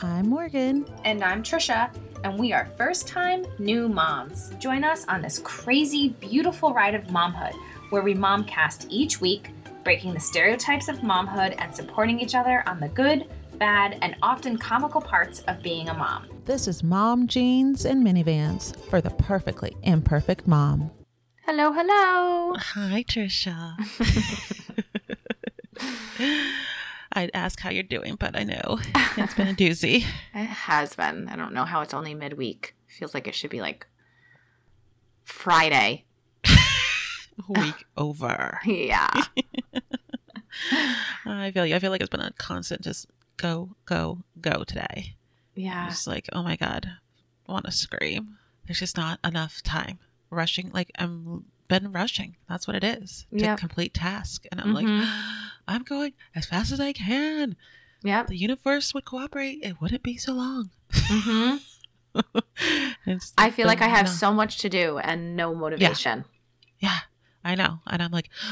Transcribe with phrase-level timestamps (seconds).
[0.00, 0.86] I'm Morgan.
[1.04, 4.50] And I'm Trisha, and we are first time new moms.
[4.60, 7.54] Join us on this crazy, beautiful ride of momhood
[7.90, 9.50] where we momcast each week,
[9.82, 13.26] breaking the stereotypes of momhood and supporting each other on the good,
[13.58, 16.28] bad, and often comical parts of being a mom.
[16.44, 20.92] This is Mom Jeans and Minivans for the perfectly imperfect mom.
[21.44, 22.54] Hello, hello.
[22.56, 23.74] Hi, Trisha.
[27.18, 28.78] I'd ask how you're doing, but I know
[29.16, 30.04] it's been a doozy.
[30.34, 31.28] It has been.
[31.28, 32.76] I don't know how it's only midweek.
[32.86, 33.88] Feels like it should be like
[35.24, 36.04] Friday.
[37.48, 38.60] Week over.
[38.64, 39.10] Yeah.
[41.26, 41.74] I feel you.
[41.74, 45.14] I feel like it's been a constant just go, go, go today.
[45.56, 45.88] Yeah.
[45.88, 46.88] It's like, oh my God,
[47.48, 48.38] I want to scream.
[48.66, 49.98] There's just not enough time.
[50.30, 52.36] Rushing, like I'm been rushing.
[52.48, 53.58] That's what it is to Yep.
[53.58, 54.44] complete task.
[54.50, 54.74] And I'm Mhm.
[54.74, 55.08] like,
[55.68, 57.56] I'm going as fast as I can.
[58.02, 58.22] Yeah.
[58.24, 59.58] The universe would cooperate.
[59.62, 60.70] It wouldn't be so long.
[60.94, 61.56] hmm
[63.06, 66.24] It's I feel like I have so much to do and no motivation.
[66.80, 66.98] Yeah,
[67.44, 67.80] I know.
[67.86, 68.30] And I'm like,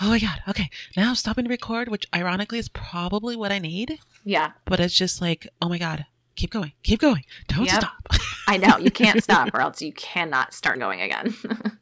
[0.00, 3.58] oh my God, okay, now I'm stopping to record, which ironically is probably what I
[3.58, 3.98] need.
[4.24, 4.52] Yeah.
[4.64, 7.24] But it's just like, oh my God, keep going, keep going.
[7.48, 7.74] Don't Yep.
[7.76, 8.06] stop.
[8.46, 8.78] I know.
[8.78, 11.34] You can't stop or else you cannot start going again.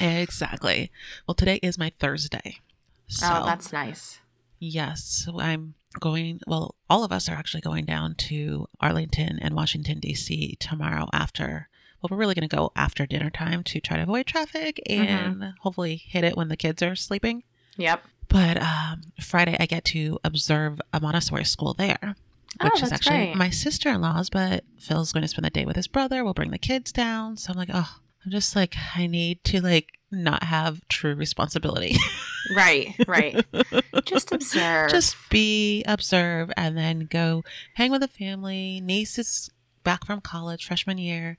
[0.00, 0.90] exactly.
[1.26, 2.58] Well, today is my Thursday.
[3.06, 4.18] So, oh, that's nice.
[4.58, 10.00] yes, I'm going, well, all of us are actually going down to Arlington and Washington,
[10.00, 10.56] D.C.
[10.58, 11.68] tomorrow after.
[12.00, 15.02] Well, we're really going to go after dinner time to try to avoid traffic Mm-hmm.
[15.42, 17.44] and hopefully hit it when the kids are sleeping.
[17.76, 18.04] Yep.
[18.28, 22.16] But um, Friday, I get to observe a Montessori school there,
[22.60, 24.30] Oh, which is actually my sister in law's.
[24.30, 26.24] But Phil's going to spend the day with his brother.
[26.24, 27.36] We'll bring the kids down.
[27.36, 31.96] So I'm like, oh, I'm just like, I need to like not have true responsibility.
[32.54, 32.94] Right.
[33.08, 33.42] Right.
[34.04, 34.90] Just observe.
[34.90, 38.82] just be, observe, and then go hang with the family.
[38.82, 39.50] Niece is
[39.82, 41.38] back from college, freshman year.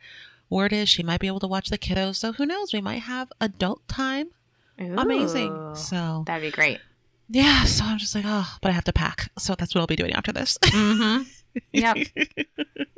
[0.50, 2.16] Word is she might be able to watch the kiddos.
[2.16, 2.74] So who knows?
[2.74, 4.30] We might have adult time.
[4.80, 5.76] Amazing.
[5.76, 6.80] So That'd be great.
[7.30, 9.30] yeah, so I'm just like, oh, but I have to pack.
[9.38, 10.58] So that's what I'll be doing after this.
[10.64, 11.22] Mm-hmm.
[11.72, 11.98] Yep.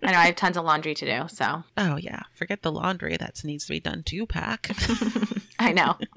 [0.04, 3.18] I know I have tons of laundry to do, so oh yeah, forget the laundry
[3.18, 4.70] that needs to be done to pack.
[5.60, 5.98] I know.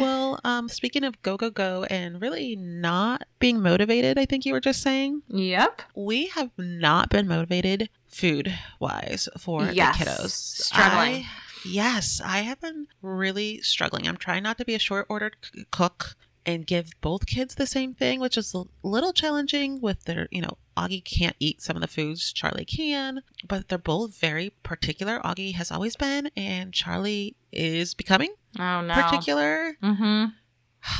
[0.00, 4.52] well, um, speaking of go go go and really not being motivated, I think you
[4.52, 5.82] were just saying Yep.
[5.94, 9.98] we have not been motivated food wise for Yes.
[9.98, 10.30] the kiddos.
[10.30, 11.24] Struggling.
[11.24, 11.26] I-
[11.64, 14.06] yes, I have been really struggling.
[14.06, 17.66] I'm trying not to be a short ordered c- cook and give both kids the
[17.66, 21.74] same thing, which is a little challenging with their, you know, Augie can't eat some
[21.76, 25.20] of the foods Charlie can, but they're both very particular.
[25.24, 28.94] Augie has always been, and Charlie is becoming Oh no.
[28.94, 29.76] particular.
[29.82, 30.26] Mm-hmm.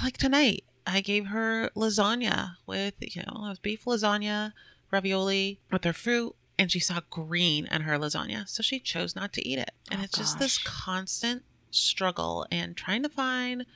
[0.02, 4.52] Like tonight, I gave her lasagna with, you know, beef lasagna,
[4.90, 8.48] ravioli with her fruit, and she saw green in her lasagna.
[8.48, 9.70] So she chose not to eat it.
[9.90, 13.66] And Oh, it's just this constant struggle and trying to find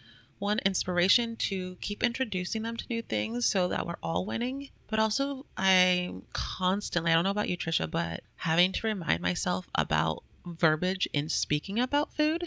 [0.41, 4.71] one inspiration to keep introducing them to new things so that we're all winning.
[4.89, 9.69] But also, I'm constantly, I don't know about you, Trisha, but having to remind myself
[9.75, 10.25] about
[10.55, 12.45] verbiage in speaking about food.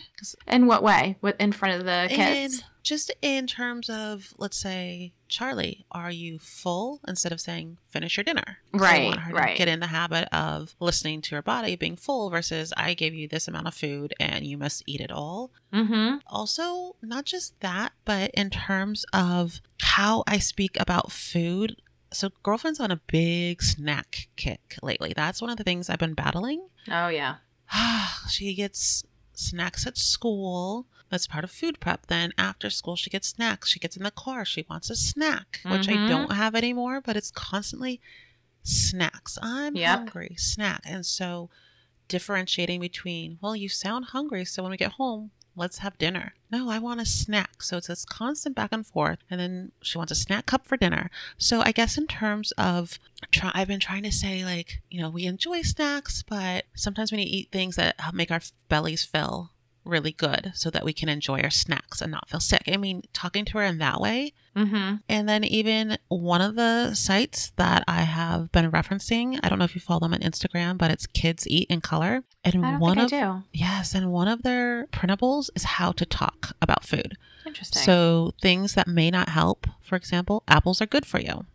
[0.48, 1.18] In what way?
[1.22, 2.60] With in front of the kids?
[2.60, 7.00] in, just in terms of, let's say, Charlie, are you full?
[7.08, 8.58] Instead of saying, finish your dinner.
[8.74, 9.58] Right, right.
[9.58, 13.28] get in the habit of listening to your body being full versus, I gave you
[13.28, 15.52] this amount of food and you must eat it all.
[15.74, 16.18] Mm-hmm.
[16.28, 21.78] Also, not just that, but in terms of how I speak about food.
[22.12, 25.14] So, girlfriend's on a big snack kick lately.
[25.16, 27.36] That's one of the things I've been battling Oh yeah.
[28.30, 29.04] she gets
[29.34, 30.86] snacks at school.
[31.10, 32.08] That's part of food prep.
[32.08, 33.70] Then after school, she gets snacks.
[33.70, 34.46] She gets in the car.
[34.46, 36.08] She wants a snack, which I Mhm.
[36.08, 38.02] don't have anymore, but it's constantly
[38.64, 39.38] snacks.
[39.42, 39.98] I'm Yep.
[40.00, 40.82] hungry, snack.
[40.86, 41.50] And so
[42.08, 44.46] differentiating between, well, you sound hungry.
[44.46, 46.34] So when we get home, let's have dinner.
[46.52, 47.62] No, I want a snack.
[47.62, 49.20] So it's this constant back and forth.
[49.30, 51.10] And then she wants a snack cup for dinner.
[51.38, 53.00] So I guess in terms of
[53.32, 57.18] try, I've been trying to say like, you know, we enjoy snacks, but sometimes we
[57.20, 59.52] need to eat things that make our bellies fill
[59.86, 62.64] really good so that we can enjoy our snacks and not feel sick.
[62.68, 64.34] I mean, talking to her in that way.
[64.56, 64.96] Mm-hmm.
[65.10, 69.66] And then even one of the sites that I have been referencing, I don't know
[69.66, 72.24] if you follow them on Instagram, but it's Kids Eat in Color.
[72.44, 73.12] And one of
[73.52, 77.18] yes, and one of their printables is how to talk about food.
[77.46, 77.82] Interesting.
[77.82, 81.46] So things that may not help, for example, apples are good for you.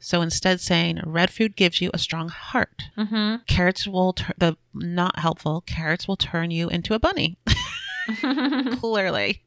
[0.00, 2.84] So instead saying red food gives you a strong heart.
[2.96, 3.36] mm-hmm.
[3.46, 5.62] Carrots will tur- the not helpful.
[5.66, 7.36] Carrots will turn you into a bunny.
[8.80, 9.42] Clearly,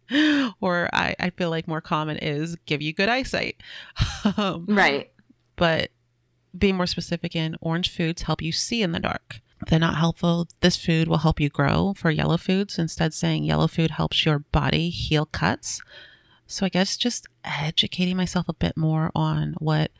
[0.61, 3.61] or I, I feel like more common is give you good eyesight.
[4.37, 5.11] um, right.
[5.55, 5.91] but
[6.57, 9.41] being more specific in orange foods help you see in the dark.
[9.69, 10.47] They're not helpful.
[10.59, 12.77] This food will help you grow for yellow foods.
[12.77, 15.81] Instead, saying yellow food helps your body heal cuts.
[16.47, 19.91] So I guess just educating myself a bit more on what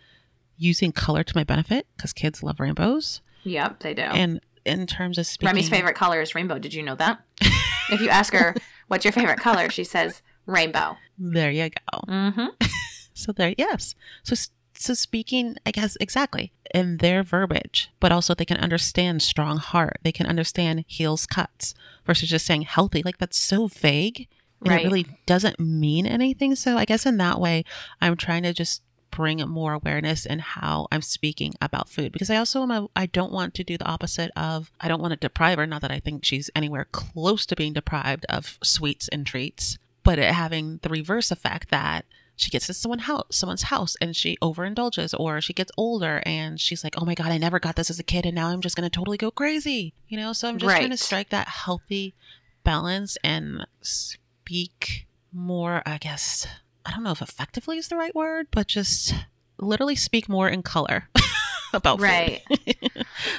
[0.57, 3.21] using color to my benefit because kids love rainbows.
[3.43, 4.03] Yep, they do.
[4.03, 6.59] And in terms of speaking, Remy's favorite color is rainbow.
[6.59, 7.21] Did you know that?
[7.89, 8.55] if you ask her
[8.87, 10.97] what's your favorite color, she says rainbow.
[11.17, 11.99] There you go.
[12.07, 12.45] Mm-hmm.
[13.15, 13.93] So there, yes.
[14.23, 14.33] So
[14.73, 19.99] so speaking, I guess exactly in their verbiage, but also they can understand strong heart.
[20.03, 21.75] They can understand heals cuts
[22.05, 23.03] versus just saying healthy.
[23.05, 24.27] Like that's so vague.
[24.61, 24.81] And Right.
[24.81, 26.55] it really doesn't mean anything.
[26.55, 27.63] So I guess in that way,
[28.01, 28.81] I'm trying to just
[29.15, 33.05] bring more awareness in how I'm speaking about food because I also am a, I
[33.05, 35.67] don't want to do the opposite of I don't want to deprive her.
[35.67, 40.17] Not that I think she's anywhere close to being deprived of sweets and treats, but
[40.17, 42.05] it having the reverse effect that
[42.35, 46.59] she gets to someone house, someone's house and she overindulges or she gets older and
[46.59, 48.61] she's like, oh my God, I never got this as a kid and now I'm
[48.61, 49.93] just going to totally go crazy.
[50.07, 52.15] You know, so I'm just trying to strike that healthy
[52.63, 56.47] balance and speak more, I guess,
[56.85, 59.13] I don't know if effectively is the right word, but just
[59.57, 61.09] literally speak more in color
[61.73, 62.03] about food.
[62.05, 62.41] Right.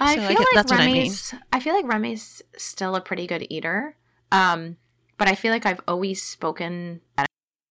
[0.00, 0.96] I So I feel get- like that's what I mean.
[0.96, 1.34] Remy's.
[1.52, 3.96] I feel like Remy's still a pretty good eater.
[4.32, 4.76] Um,
[5.18, 7.00] but I feel like I've always spoken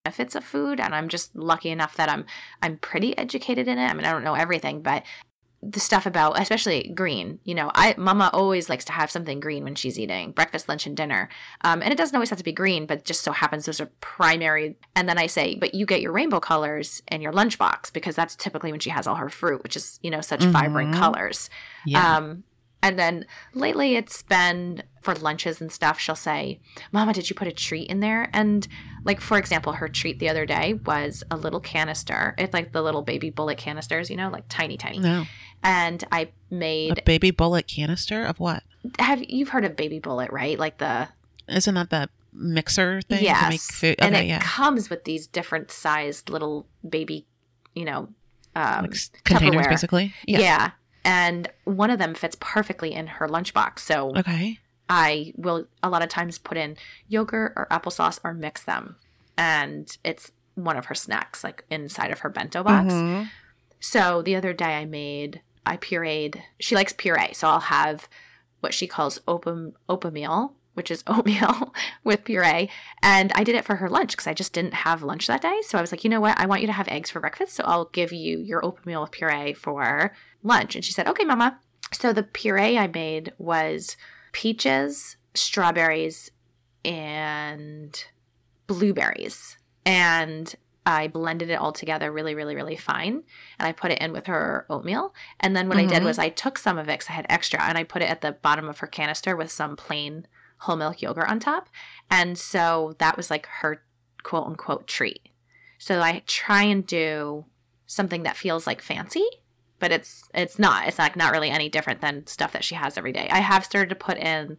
[0.05, 2.25] benefits of food, and I'm just lucky enough that I'm
[2.61, 3.85] I'm pretty educated in it.
[3.85, 5.03] I mean, I don't know everything, but
[5.71, 9.63] the stuff about especially green you know i mama always likes to have something green
[9.63, 11.30] when she's eating breakfast lunch and dinner
[11.62, 13.89] um, and it doesn't always have to be green but just so happens those are
[14.01, 18.15] primary and then i say but you get your rainbow colors in your lunchbox because
[18.15, 21.00] that's typically when she has all her fruit which is you know such vibrant Mhm.
[21.00, 21.50] colors
[21.86, 22.18] Yeah.
[22.18, 22.44] um,
[22.81, 26.59] and then lately it's been for lunches and stuff, she'll say,
[26.94, 28.30] Mama, did you put a treat in there?
[28.33, 28.66] And
[29.04, 32.33] like, for example, her treat the other day was a little canister.
[32.38, 35.00] It's like the little baby bullet canisters, you know, like tiny, tiny.
[35.00, 35.25] no.
[35.63, 38.63] And I made, a baby bullet canister of what?
[39.00, 40.60] have you've heard of baby bullet, right?
[40.60, 41.07] Like the,
[41.48, 43.50] Isn't that the mixer thing to yes.
[43.50, 43.95] make food?
[44.00, 44.39] and it yeah.
[44.42, 47.25] comes with these different sized little baby,
[47.75, 48.10] you know,
[48.56, 49.69] um, Like containers, Tupperware.
[49.69, 50.13] basically.
[50.27, 50.71] yeah.
[51.06, 53.80] And one of them fits perfectly in her lunchbox.
[53.80, 54.59] So Okay.
[54.89, 56.75] I will a lot of times put in
[57.07, 58.98] yogurt or applesauce or mix them.
[59.38, 62.94] And it's one of her snacks, like inside of her bento box.
[62.94, 63.30] Mhm.
[63.80, 67.33] So the other day I made, I pureed, she likes puree.
[67.33, 68.07] So I'll have
[68.60, 71.74] what she calls open, oatmeal, which is oatmeal
[72.04, 72.69] with puree.
[73.01, 75.60] And I did it for her lunch because I just didn't have lunch that day.
[75.65, 76.39] So I was like, you know what?
[76.39, 77.56] I want you to have eggs for breakfast.
[77.56, 80.75] So I'll give you your oatmeal with puree for lunch.
[80.75, 81.60] And she said, okay, mama.
[81.92, 83.98] So the puree I made was
[84.31, 86.31] peaches, strawberries,
[86.83, 88.04] and
[88.68, 89.57] blueberries.
[89.86, 93.24] And I blended it all together really, really, really fine.
[93.57, 95.13] And I put it in with her oatmeal.
[95.39, 96.06] And then what I did Mhm.
[96.06, 98.21] was I took some of it because I had extra and I put it at
[98.21, 100.27] the bottom of her canister with some plain
[100.59, 101.69] whole milk yogurt on top.
[102.09, 103.83] And so that was like her
[104.24, 105.30] quote unquote treat.
[105.77, 107.45] So I try and do
[107.85, 109.25] something that feels like fancy,
[109.80, 110.88] but it's it's not.
[110.88, 113.27] It's like not really any different than stuff that she has every day.
[113.30, 114.57] I have started to put in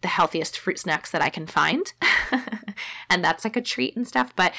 [0.00, 1.92] the healthiest fruit snacks that I can find.
[3.10, 4.34] and that's like a treat and stuff.
[4.34, 4.52] But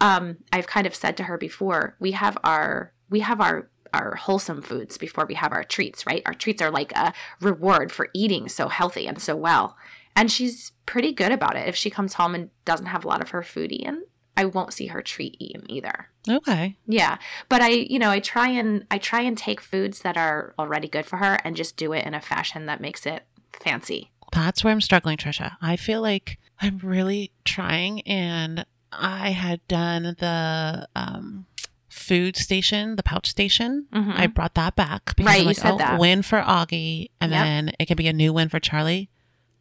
[0.00, 4.16] um, I've kind of said to her before, we have our we have our our
[4.16, 6.22] wholesome foods before we have our treats, right?
[6.26, 9.76] Our treats are like a reward for eating so healthy and so well.
[10.16, 11.68] And she's pretty good about it.
[11.68, 14.04] If she comes home and doesn't have a lot of her food eaten,
[14.36, 16.08] I won't see her treat eaten either.
[16.28, 16.76] Okay.
[16.86, 20.54] Yeah, but I, you know, I try and I try and take foods that are
[20.58, 24.10] already good for her and just do it in a fashion that makes it fancy.
[24.32, 25.52] That's where I'm struggling, Trisha.
[25.62, 28.66] I feel like I'm really trying, and
[28.98, 31.46] I had done the um,
[31.88, 33.86] food station, the pouch station.
[33.92, 34.18] Mhm.
[34.18, 35.98] I brought that back because Right, I'm you said oh, that.
[36.00, 37.42] win for Augie, and Yep.
[37.44, 39.08] then it could be a new win for Charlie.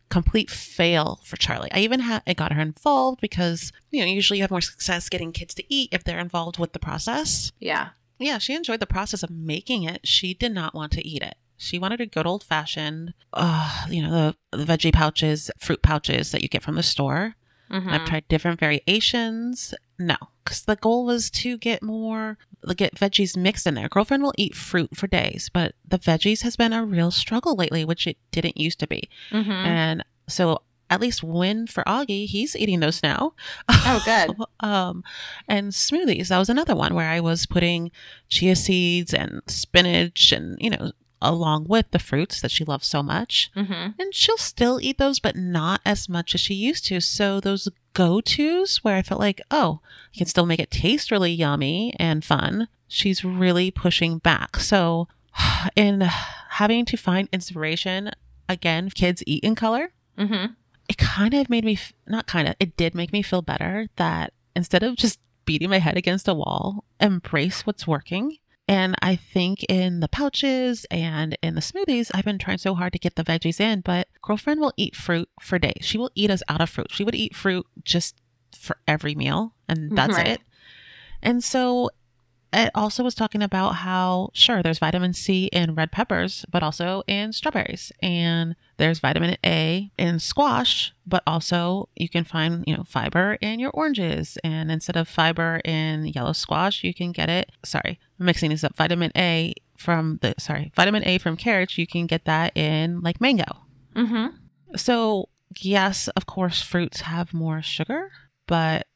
[0.09, 1.71] Complete fail for Charlie.
[1.71, 5.09] I even had it got her involved because you know usually you have more success
[5.09, 7.51] getting kids to eat if they're involved with the process.
[7.59, 10.01] yeah, Yeah, she enjoyed the process of making it.
[10.07, 11.35] She did not want to eat it.
[11.57, 16.31] She wanted a good old fashioned, uh, you know, the, the veggie pouches, fruit pouches
[16.31, 17.35] that you get from the store.
[17.73, 17.89] Mhm.
[17.89, 19.73] I've tried different variations.
[19.99, 22.37] No, because the goal was to get more,
[22.75, 23.89] get veggies mixed in there.
[23.89, 27.83] Girlfriend will eat fruit for days, but the veggies has been a real struggle lately,
[27.85, 29.09] which it didn't used to be.
[29.31, 29.49] Mhm.
[29.49, 33.33] And so, at least win for Augie, he's eating those now.
[33.67, 34.35] Oh, good.
[34.59, 35.03] um,
[35.47, 36.27] and smoothies.
[36.27, 37.89] That was another one where I was putting
[38.29, 40.91] chia seeds and spinach, and you know,
[41.23, 43.49] along with the fruits that she loves so much.
[43.53, 46.99] hmm And she'll still eat those, but not as much as she used to.
[47.01, 49.79] So those go tos where I felt like, oh,
[50.13, 52.67] I can still make it taste really yummy and fun.
[52.87, 54.57] She's really pushing back.
[54.57, 55.07] So
[55.75, 58.11] in having to find inspiration
[58.49, 59.91] again, kids eat in color.
[60.17, 60.53] Mm-hmm.
[60.89, 62.55] It kind of made me not kind of.
[62.59, 66.33] It did make me feel better that instead of just beating my head against a
[66.33, 68.37] wall, embrace what's working.
[68.67, 72.93] And I think in the pouches and in the smoothies, I've been trying so hard
[72.93, 75.79] to get the veggies in, but girlfriend will eat fruit for days.
[75.81, 76.87] She will eat us out of fruit.
[76.91, 78.15] She would eat fruit just
[78.57, 80.27] for every meal, and that's Right.
[80.27, 80.41] it.
[81.21, 81.89] And so
[82.53, 87.03] it also was talking about how, sure, there's vitamin C in red peppers, but also
[87.07, 87.91] in strawberries.
[88.01, 93.59] And there's vitamin A in squash, but also you can find, you know, fiber in
[93.59, 94.37] your oranges.
[94.43, 97.51] And instead of fiber in yellow squash, you can get it.
[97.65, 98.75] Sorry, I'm mixing this up.
[98.75, 103.19] Vitamin A from the, sorry, vitamin A from carrots, you can get that in like
[103.19, 103.57] mango.
[103.95, 104.37] Mm-hmm.
[104.77, 105.29] So,
[105.59, 108.11] yes, of course, fruits have more sugar,
[108.47, 108.87] but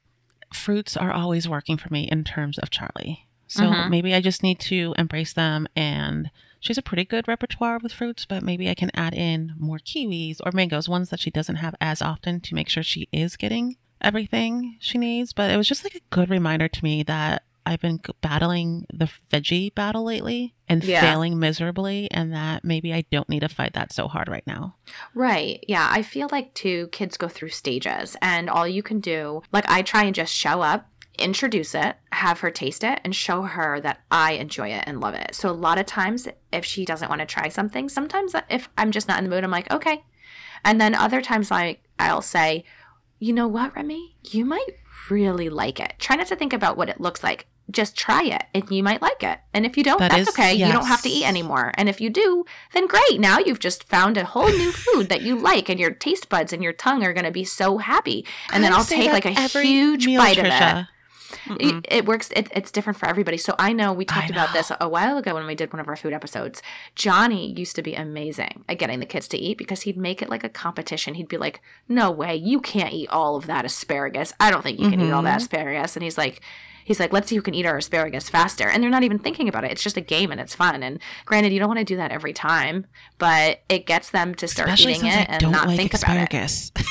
[0.54, 3.27] fruits are always working for me in terms of Charlie.
[3.48, 3.90] So Mhm.
[3.90, 5.68] maybe I just need to embrace them.
[5.76, 9.54] And she has a pretty good repertoire with fruits, but maybe I can add in
[9.58, 13.08] more kiwis or mangoes, ones that she doesn't have as often to make sure she
[13.12, 15.34] is getting everything she needs.
[15.34, 19.10] But it was just like a good reminder to me that I've been battling the
[19.32, 21.02] veggie battle lately and Yeah.
[21.02, 24.76] failing miserably, and that maybe I don't need to fight that so hard right now.
[25.14, 25.64] Right.
[25.68, 25.88] Yeah.
[25.92, 29.82] I feel like too, kids go through stages, and all you can do, like, I
[29.82, 34.02] try and just show up, introduce it, have her taste it, and show her that
[34.12, 35.36] I enjoy it and love it.
[35.36, 38.92] So, a lot of times, if she doesn't want to try something, sometimes if I'm
[38.92, 40.04] just not in the mood, I'm like, okay.
[40.64, 42.64] And then other times, like, I'll say,
[43.20, 44.16] you know what, Remy?
[44.24, 44.70] You might
[45.10, 45.94] really like it.
[46.00, 47.48] Try not to think about what it looks like.
[47.70, 49.40] Just try it and you might like it.
[49.54, 50.54] And if you don't, That that's is- okay.
[50.54, 51.74] You don't have to eat anymore.
[51.78, 53.20] And if you do, then great.
[53.20, 56.54] Now you've just found a whole new food that you like and your taste buds
[56.54, 58.26] and your tongue are going to be so happy.
[58.54, 60.86] And then I I'll take like a huge bite of it.
[61.60, 62.30] It, it works.
[62.36, 63.38] It, it's different for everybody.
[63.38, 65.80] So I know we talked I about this a while ago when we did one
[65.80, 66.62] of our food episodes.
[66.96, 70.30] Johnny used to be amazing at getting the kids to eat because he'd make it
[70.30, 71.14] like a competition.
[71.16, 74.34] He'd be like, "No way, you can't eat all of that asparagus.
[74.40, 75.44] I don't think you can eat all that Mhm.
[75.44, 76.42] asparagus." And he's like.
[76.86, 78.70] He's like, let's see who can eat our asparagus faster.
[78.70, 79.72] And they're not even thinking about it.
[79.72, 80.84] It's just a game and it's fun.
[80.84, 82.86] And granted, you don't want to do that every time,
[83.18, 85.94] but it gets them to start Especially eating it I and don't not like think
[85.94, 86.72] about it.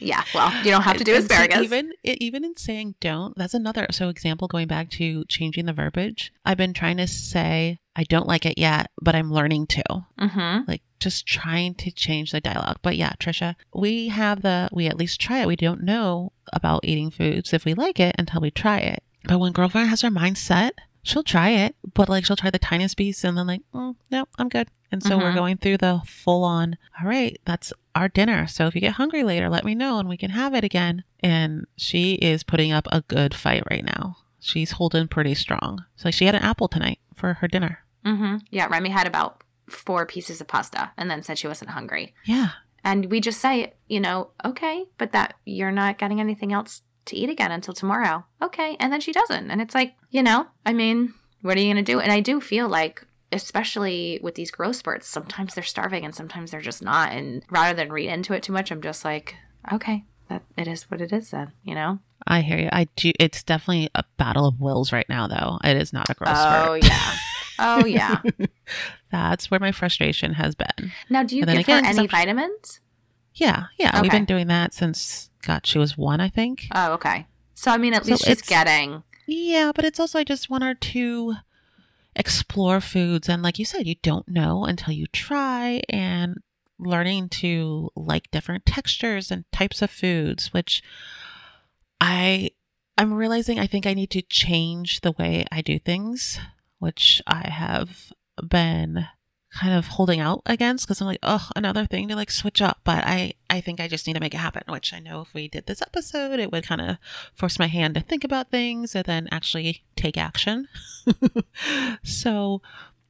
[0.00, 0.34] asparagus.
[0.34, 1.64] Yeah, well, you don't have to do And- and so asparagus.
[1.64, 6.32] even even in saying don't, that's another so example going back to changing the verbiage.
[6.44, 9.82] I've been trying to say I don't like it yet, but I'm learning to.
[10.20, 10.68] mm-hmm.
[10.68, 12.78] Like just trying to change the dialogue.
[12.82, 15.46] But yeah, Trisha, we have the we at least try it.
[15.46, 19.02] We don't know about eating foods if we like it until we try it.
[19.24, 20.74] But when girlfriend has her mind set,
[21.06, 24.26] she'll try it, but like she'll try the tiniest piece and then like, mm, no,
[24.38, 24.68] I'm good.
[24.92, 25.36] And so we're Mhm.
[25.36, 28.46] going through the full on, all right, that's our dinner.
[28.46, 31.04] So if you get hungry later, let me know and we can have it again.
[31.20, 34.16] And she is putting up a good fight right now.
[34.40, 35.84] She's holding pretty strong.
[35.96, 37.80] So she had an apple tonight for her dinner.
[38.04, 38.36] Mm-hmm.
[38.50, 42.14] Yeah, Remy had about four pieces of pasta and then said she wasn't hungry.
[42.24, 42.50] Yeah.
[42.84, 47.16] And we just say, you know, okay, but that you're not getting anything else to
[47.16, 48.24] eat again until tomorrow.
[48.42, 48.76] Okay.
[48.78, 49.50] And then she doesn't.
[49.50, 52.00] And it's like, you know, I mean, what are you going to do?
[52.00, 56.50] And I do feel like, especially with these growth spurts, sometimes they're starving and sometimes
[56.50, 57.12] they're just not.
[57.12, 59.36] And rather than read into it too much, I'm just like,
[59.72, 61.98] okay, that it is what it is then, you know?
[62.26, 62.68] I hear you.
[62.72, 63.12] I do.
[63.20, 65.58] It's definitely a battle of wills right now, though.
[65.62, 66.84] It is not a growth oh, spurt.
[66.84, 67.12] yeah.
[67.58, 68.20] Oh, yeah.
[69.10, 70.92] That's where my frustration has been.
[71.08, 72.80] Now, do you And give again, her any vitamins?
[73.34, 74.00] Yeah, yeah.
[74.00, 76.66] We've been doing that since God, she was one, I think.
[76.74, 77.26] Oh, okay.
[77.54, 79.02] So, I mean, at So least she's getting.
[79.26, 81.34] Yeah, but it's also I just want her to
[82.14, 86.38] explore foods, and like you said, you don't know until you try, and
[86.78, 90.82] learning to like different textures and types of foods, which
[92.00, 92.50] I
[92.98, 96.38] I'm realizing I think I need to change the way I do things,
[96.78, 98.12] which I have
[98.46, 99.06] been
[99.56, 102.80] kind of holding out against because I'm like, oh, another thing to like switch up.
[102.84, 105.32] But I, I think I just need to make it happen, which I know if
[105.32, 106.98] we did this episode, it would kind of
[107.34, 110.68] force my hand to think about things and then actually take action.
[112.04, 112.60] so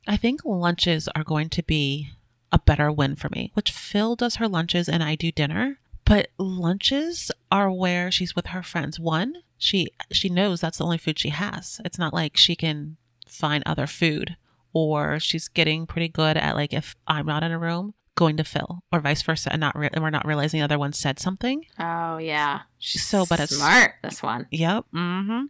[0.07, 2.11] I think lunches are going to be
[2.53, 5.79] a better win for me, which Phil does her lunches and I do dinner.
[6.05, 9.01] But lunches are where she's with her friends.
[9.01, 11.81] One, she she knows that's the only food she has.
[11.85, 14.37] It's not like she can find other food
[14.77, 18.45] or she's getting pretty good at like if I'm not in a room, going to
[18.45, 21.19] Phil or vice versa and not re- and we're not realizing the other one said
[21.19, 21.65] something.
[21.79, 22.61] Oh, yeah.
[22.79, 24.47] She's So, but it's- smart, this one.
[24.51, 24.85] Yep.
[24.95, 25.45] Mm-hmm.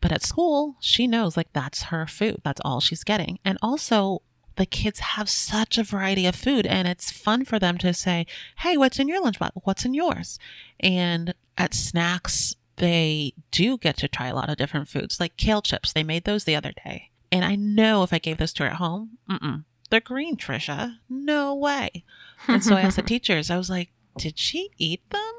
[0.00, 2.40] But at school, she knows like that's her food.
[2.44, 3.38] That's all she's getting.
[3.44, 4.22] And also,
[4.56, 8.26] the kids have such a variety of food, and it's fun for them to say,
[8.58, 9.50] "Hey, what's in your lunchbox?
[9.64, 10.38] What's in yours?"
[10.80, 15.60] And at snacks, they do get to try a lot of different foods, like kale
[15.62, 15.92] chips.
[15.92, 18.70] They made those the other day, And I know if I gave those to her
[18.70, 20.96] at home, mm-mm, they're green, Trisha.
[21.08, 22.04] No way.
[22.48, 25.32] And so I asked the teachers, I was like, did she eat them?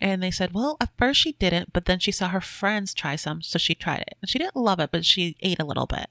[0.00, 3.16] And they said, well, at first she didn't, but then she saw her friends try
[3.16, 4.16] some, so she tried it.
[4.20, 6.08] And she didn't love it, but she ate a little bit.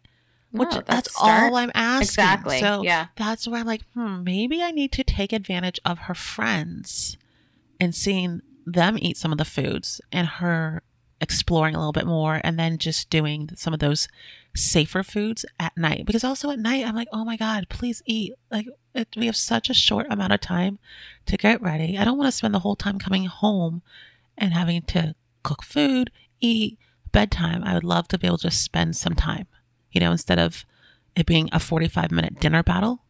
[0.51, 1.51] Which No, that's, start.
[1.51, 2.03] all I'm asking.
[2.03, 2.60] Exactly.
[2.60, 3.08] So yeah.
[3.15, 7.17] that's where I'm like, hmm, maybe I need to take advantage of her friends
[7.79, 10.84] and seeing them eat some of the foods and her
[11.24, 14.10] exploring a little bit more and then just doing some of those
[14.56, 16.06] safer foods at night.
[16.06, 18.34] Because also at night, I'm like, oh my God, please eat.
[18.51, 20.80] Like, it, we have such a short amount of time
[21.25, 21.98] to get ready.
[21.98, 23.82] I don't want to spend the whole time coming home
[24.38, 26.12] and having to cook food,
[26.42, 26.77] eat,
[27.12, 27.63] bedtime.
[27.63, 29.48] I would love to be able to just spend some time,
[29.92, 30.65] you know, instead of
[31.15, 33.01] it being a 45 minute dinner battle.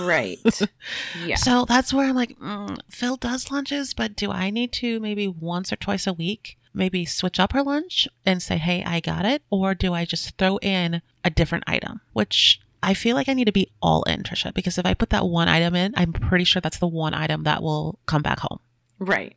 [0.00, 0.38] Right.
[1.24, 1.36] yeah.
[1.36, 5.26] So that's where I'm like, mm, Phil does lunches, but do I need to maybe
[5.26, 9.24] once or twice a week maybe switch up her lunch and say, hey, I got
[9.24, 9.42] it?
[9.50, 12.00] Or do I just throw in a different item?
[12.12, 15.10] Which I feel like I need to be all in, Trisha, because if I put
[15.10, 18.40] that one item in, I'm pretty sure that's the one item that will come back
[18.40, 18.60] home.
[18.98, 19.36] Right.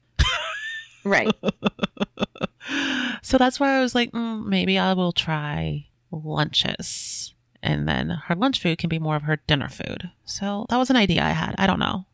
[1.03, 1.33] right.
[3.21, 7.33] So that's why I was like, mm, maybe I will try lunches.
[7.61, 10.09] And then her lunch food can be more of her dinner food.
[10.25, 11.55] So that was an idea I had.
[11.57, 12.05] I don't know.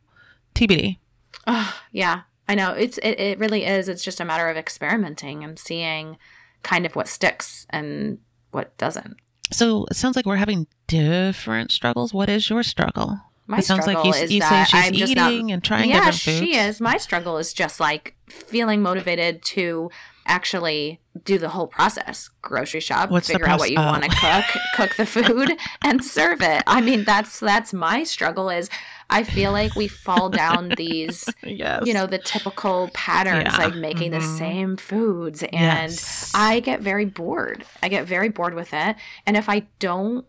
[0.54, 0.98] TBD.
[1.46, 2.22] Oh, yeah.
[2.48, 2.72] I know.
[2.72, 3.88] It's it, it really is.
[3.88, 6.16] It's just a matter of experimenting and seeing
[6.62, 8.18] kind of what sticks and
[8.52, 9.16] what doesn't.
[9.52, 12.12] So it sounds like we're having different struggles.
[12.12, 13.20] What is your struggle?
[13.46, 15.52] My it sounds like struggle you, is you say that she's I'm just eating not-
[15.52, 16.38] and trying yeah, different foods.
[16.38, 16.80] she is.
[16.80, 19.90] My struggle is just like feeling motivated to
[20.26, 24.42] actually do the whole process grocery shop What's figure out what you want to oh.
[24.52, 25.52] cook cook the food
[25.82, 28.68] and serve it i mean that's that's my struggle is
[29.08, 31.84] i feel like we fall down these Yes.
[31.86, 33.64] you know the typical patterns Yeah.
[33.64, 34.38] like making the Mhm.
[34.38, 35.52] same foods and
[35.92, 36.32] Yes.
[36.34, 40.26] i get very bored i get very bored with it and if i don't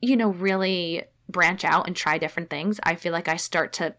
[0.00, 3.94] you know really branch out and try different things i feel like i start to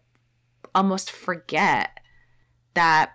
[0.74, 1.98] almost forget
[2.74, 3.12] that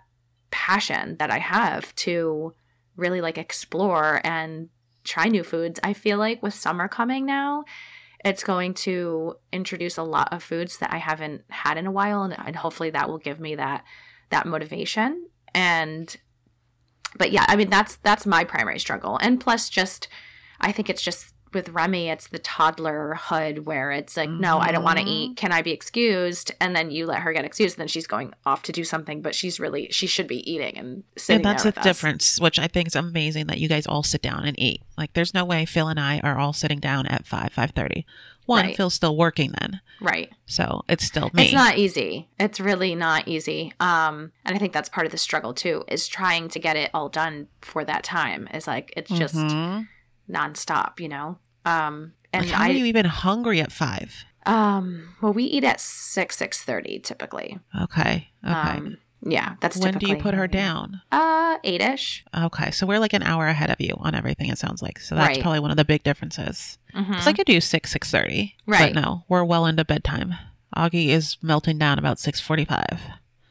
[0.50, 2.54] passion that i have to
[2.96, 4.68] really like explore and
[5.04, 7.64] try new foods i feel like with summer coming now
[8.24, 12.22] it's going to introduce a lot of foods that I haven't had in a while,
[12.22, 13.84] and, and hopefully that will give me that
[14.30, 15.28] that motivation.
[15.54, 16.14] And
[17.16, 20.08] but yeah, I mean that's that's my primary struggle, and plus just
[20.60, 24.84] I think it's just with Remy, it's the toddlerhood where it's like, no, I don't
[24.84, 25.36] want to eat.
[25.36, 26.52] Can I be excused?
[26.60, 29.22] And then you let her get excused, and then she's going off to do something,
[29.22, 31.84] but she's really she should be eating and sitting and that's the us.
[31.84, 34.82] difference, which I think is amazing that you guys all sit down and eat.
[34.96, 38.06] Like, there's no way Phil and I are all sitting down at five, five thirty.
[38.46, 38.76] One, Right.
[38.76, 40.32] Phil's still working then, right?
[40.46, 41.44] so it's still me.
[41.44, 42.28] It's not easy.
[42.38, 43.72] It's really not easy.
[43.78, 46.90] Um, and I think that's part of the struggle too, is trying to get it
[46.92, 48.48] all done for that time.
[48.52, 49.86] Is like it's just Mhm.
[50.30, 51.38] Nonstop, you know.
[51.64, 54.24] Um, and Like, how I, are you even hungry at five?
[54.46, 57.58] um, well, we eat at six six thirty typically.
[57.82, 58.52] Okay, okay.
[58.52, 61.02] Um, yeah, that's when do you put her down?
[61.12, 62.24] Uh, eight ish.
[62.34, 64.48] Okay, so we're like an hour ahead of you on everything.
[64.48, 65.42] It sounds like so that's Right.
[65.42, 66.78] probably one of the big differences.
[66.94, 67.10] Mm-hmm.
[67.12, 68.94] Because I could do six six thirty, Right.
[68.94, 70.34] But no, we're well into bedtime.
[70.74, 72.98] Augie is melting down about six forty five.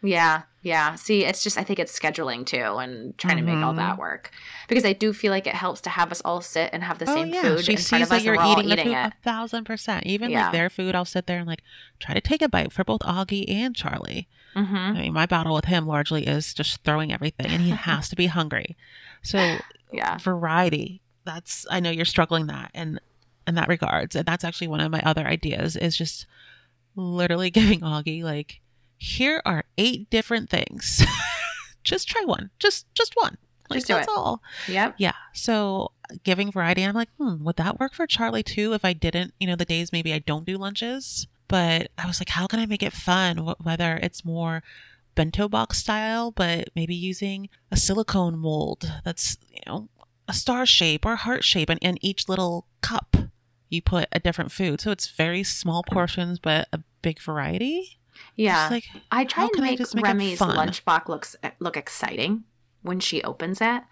[0.02, 0.96] Yeah, yeah.
[0.96, 4.32] See, it's just I think it's scheduling too, and trying to make all that work
[4.68, 7.06] because I do feel like it helps to have us all sit and have the
[7.08, 8.72] same food Oh, She in sees front of that us, you're and we're all eating
[8.72, 8.96] eating food it.
[9.08, 10.06] a thousand percent.
[10.06, 10.44] Even Yeah.
[10.44, 11.62] like their food, I'll sit there and like
[12.00, 14.28] try to take a bite for both Augie and Charlie.
[14.56, 14.76] Mm-hmm.
[14.76, 18.16] I mean, my battle with him largely is just throwing everything, and he has to
[18.16, 18.76] be hungry.
[19.22, 19.58] So
[19.94, 20.18] Yeah.
[20.18, 21.02] variety.
[21.26, 23.00] That's I know you're struggling that and
[23.48, 26.26] in that regards, and that's actually one of my other ideas is just
[26.96, 28.62] literally giving Augie like,
[29.00, 31.04] here are eight different things.
[31.84, 32.52] just try one.
[32.60, 33.38] Just just one.
[33.70, 34.14] Like Just do that's it.
[34.16, 34.42] all.
[34.68, 34.96] Yep.
[34.98, 35.14] Yeah.
[35.34, 35.92] So
[36.24, 38.74] giving variety, I'm like, hmm, would that work for Charlie too?
[38.74, 42.20] If I didn't, you know, the days maybe I don't do lunches, but I was
[42.20, 43.38] like, how can I make it fun?
[43.62, 44.64] Whether it's more
[45.16, 49.90] bento box style, but maybe using a silicone mold that's, you know,
[50.28, 53.16] a star shape or a heart shape, and in each little cup
[53.70, 54.82] you put a different food.
[54.82, 57.99] So it's very small portions, but a big variety.
[58.36, 58.70] Yeah.
[58.70, 62.44] Like, I try how and can I make, make Remy's lunchbox looks look exciting
[62.82, 63.84] when she opens it.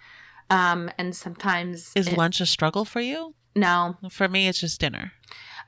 [0.50, 3.36] Um, and sometimes is it- lunch a struggle for you?
[3.56, 3.98] no.
[4.10, 5.12] For me, it's just dinner.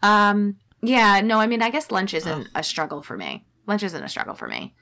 [0.04, 1.40] Um, yeah, no.
[1.40, 3.46] I mean, I guess lunch isn't a struggle for me.
[3.68, 4.76] Lunch isn't a struggle for me.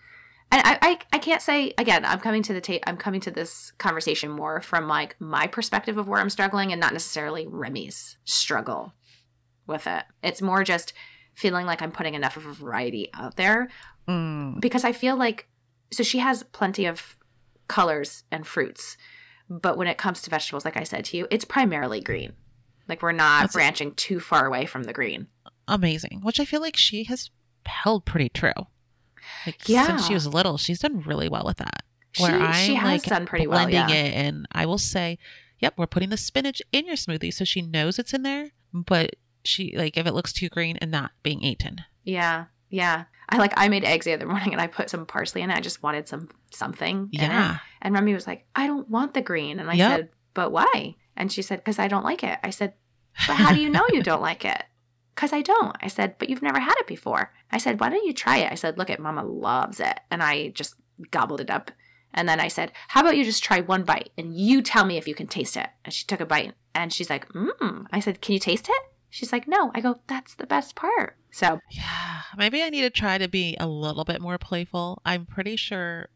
[0.51, 2.05] And I, I, I can't say again.
[2.05, 5.97] I'm coming to the ta- I'm coming to this conversation more from like my perspective
[5.97, 8.93] of where I'm struggling, and not necessarily Remy's struggle
[9.65, 10.03] with it.
[10.23, 10.93] It's more just
[11.37, 13.69] feeling like I'm putting enough of a variety out there
[14.07, 14.59] Mm.
[14.61, 15.47] because I feel like
[15.91, 17.15] so she has plenty of
[17.67, 18.97] colors and fruits,
[19.49, 22.33] but when it comes to vegetables, like I said to you, it's primarily green.
[22.87, 25.27] Like we're not That's- branching too far away from the green.
[25.67, 26.21] Amazing.
[26.23, 27.29] Which I feel like she has
[27.65, 28.53] held pretty true.
[29.45, 29.85] Like Yeah.
[29.85, 31.83] since she was little, she's done really well with that.
[32.13, 33.67] She, Where she I'm has like done pretty well.
[33.67, 34.03] blending Yeah.
[34.05, 35.19] it, and I will say,
[35.59, 38.51] "Yep, we're putting the spinach in your smoothie," so she knows it's in there.
[38.73, 39.15] But
[39.47, 41.81] she like if it looks too green and not being eaten.
[42.03, 42.45] Yeah.
[42.69, 43.05] Yeah.
[43.29, 45.57] I like I made eggs the other morning and I put some parsley in it.
[45.57, 47.09] I just wanted some something.
[47.11, 47.27] in it.
[47.27, 49.59] Yeah, And Remy was like, I don't want the green.
[49.59, 49.91] And I Yep.
[49.91, 50.95] said, But why?
[51.15, 52.37] And she said, Because I don't like it.
[52.43, 52.73] I said,
[53.27, 54.63] But how do you know you don't like it?
[55.15, 55.75] Because I don't.
[55.81, 57.33] I said, But you've never had it before.
[57.51, 58.51] I said, Why don't you try it?
[58.51, 59.99] I said, Look at Mama loves it.
[60.11, 60.75] And I just
[61.09, 61.71] gobbled it up.
[62.13, 64.95] And then I said, How about you just try one bite and you tell me
[64.97, 65.67] if you can taste it?
[65.83, 67.85] And she took a bite and she's like, Mmm.
[67.91, 68.81] I said, Can you taste it?
[69.09, 69.71] She's like, No.
[69.73, 71.17] I go, That's the best part.
[71.31, 72.21] So yeah.
[72.37, 75.01] Maybe I need to try to be a little bit more playful.
[75.05, 76.09] I'm pretty sure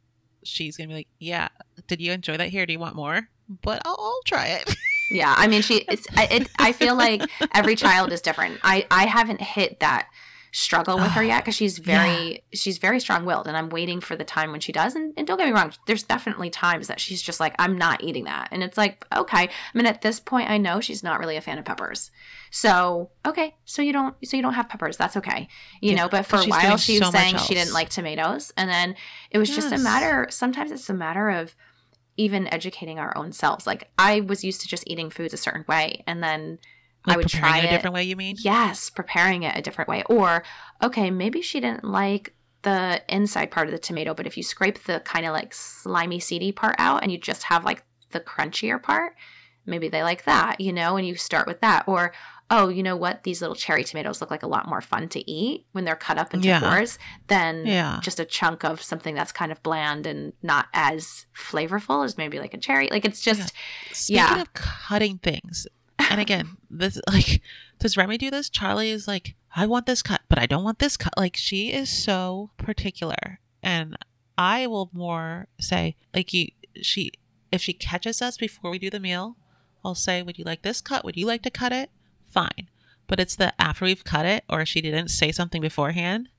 [0.43, 1.49] she's gonna be like, "Yeah,
[1.87, 2.49] did you enjoy that?
[2.49, 3.29] Here, do you want more?"
[3.61, 4.75] But I'll, I'll try it.
[5.13, 5.79] Yeah, I mean, she.
[5.89, 6.07] It's.
[6.13, 7.21] It, I feel like
[7.53, 8.61] every child is different.
[8.63, 8.87] I.
[8.89, 10.07] I haven't hit that
[10.51, 12.43] struggle with her yet because she's very.
[12.53, 14.95] She's very strong willed, and I'm waiting for the time when she does.
[14.95, 18.03] And, and don't get me wrong, there's definitely times that she's just like, I'm not
[18.03, 19.43] eating that, and it's like, okay.
[19.43, 22.11] I mean, at this point, I know she's not really a fan of peppers.
[22.51, 24.15] So okay, so you don't.
[24.25, 24.97] So you don't have peppers.
[24.97, 25.47] That's okay,
[25.79, 26.09] you Yeah, know.
[26.09, 28.95] But for a while, she was so saying she didn't like tomatoes, and then
[29.29, 30.27] it was just a matter.
[30.29, 31.55] Sometimes it's a matter of
[32.17, 33.65] even educating our own selves.
[33.65, 36.59] Like I was used to just eating foods a certain way, and then
[37.05, 38.03] Like I would try it a different way.
[38.03, 38.35] You mean?
[38.39, 40.03] Yes, preparing it a different way.
[40.07, 40.43] Or
[40.83, 42.33] okay, maybe she didn't like
[42.63, 46.19] the inside part of the tomato, but if you scrape the kind of like slimy,
[46.19, 49.15] seedy part out, and you just have like the crunchier part,
[49.65, 50.95] maybe they like that, you know.
[50.95, 52.13] And you start with that, or
[52.53, 53.23] oh, you know what?
[53.23, 56.17] These little cherry tomatoes look like a lot more fun to eat when they're cut
[56.17, 56.59] up into Yeah.
[56.59, 57.99] fours than Yeah.
[58.03, 62.39] just a chunk of something that's kind of bland and not as flavorful as maybe
[62.39, 62.89] like a cherry.
[62.91, 63.53] Like it's just
[63.93, 64.41] Speaking Yeah.
[64.41, 65.65] of cutting things,
[66.09, 67.41] and again, this like
[67.79, 68.49] does Remy do this?
[68.49, 71.13] Charlie is like, I want this cut, but I don't want this cut.
[71.17, 73.97] Like she is so particular, and
[74.37, 76.47] I will more say like you.
[76.81, 77.11] She
[77.51, 79.35] if she catches us before we do the meal,
[79.83, 81.03] I'll say, Would you like this cut?
[81.03, 81.89] Would you like to cut it?
[82.29, 82.69] Fine.
[83.07, 86.29] But it's the after we've cut it, or she didn't say something beforehand.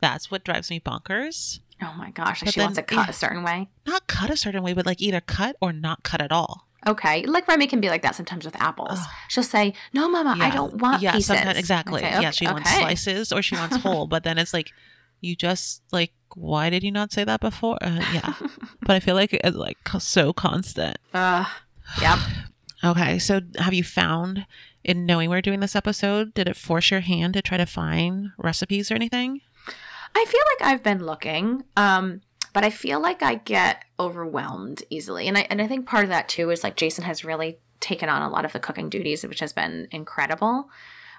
[0.00, 1.60] That's what drives me bonkers.
[1.82, 3.10] oh my gosh, But she wants then- it cut yeah.
[3.10, 3.68] a certain way.
[3.86, 6.66] Not cut a certain way, but like either cut or not cut at all.
[6.86, 8.98] Okay, like Remy can be like that sometimes with apples.
[9.00, 9.08] Ugh.
[9.28, 12.00] She'll say, "No, Mama, I don't want yeah, pieces." sometimes exactly.
[12.00, 14.72] Say, yeah, "Okay, she wants slices or she wants whole, but then it's like
[15.20, 17.78] you just like why did you not say that before?
[17.80, 18.34] Uh, yeah,
[18.80, 20.98] but I feel like it's like so constant.
[21.14, 21.46] Ugh.
[22.00, 22.18] Yep.
[22.84, 24.44] Okay, so have you found
[24.82, 28.30] in knowing we're doing this episode, did it force your hand to try to find
[28.36, 29.40] recipes or anything?
[30.16, 35.28] I feel like I've been looking, um, but I feel like I get overwhelmed easily,
[35.28, 38.08] and I and I think part of that too is like Jason has really taken
[38.08, 40.68] on a lot of the cooking duties, which has been incredible.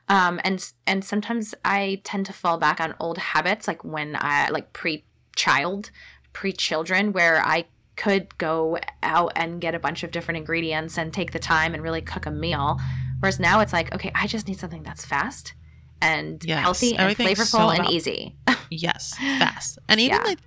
[0.10, 4.50] Um, and and sometimes I tend to fall back on old habits, like when I
[4.50, 5.91] like pre child,
[6.34, 7.65] pre children, where I
[7.96, 11.84] could go out and get a bunch of different ingredients and take the time and
[11.84, 12.80] really cook a meal.
[13.19, 15.54] Whereas now it's like, okay, I just need something that's fast
[16.02, 18.36] and Yes, healthy and flavorful so and easy.
[18.69, 19.78] Yes, fast.
[19.88, 20.24] And even Yeah.
[20.24, 20.39] like,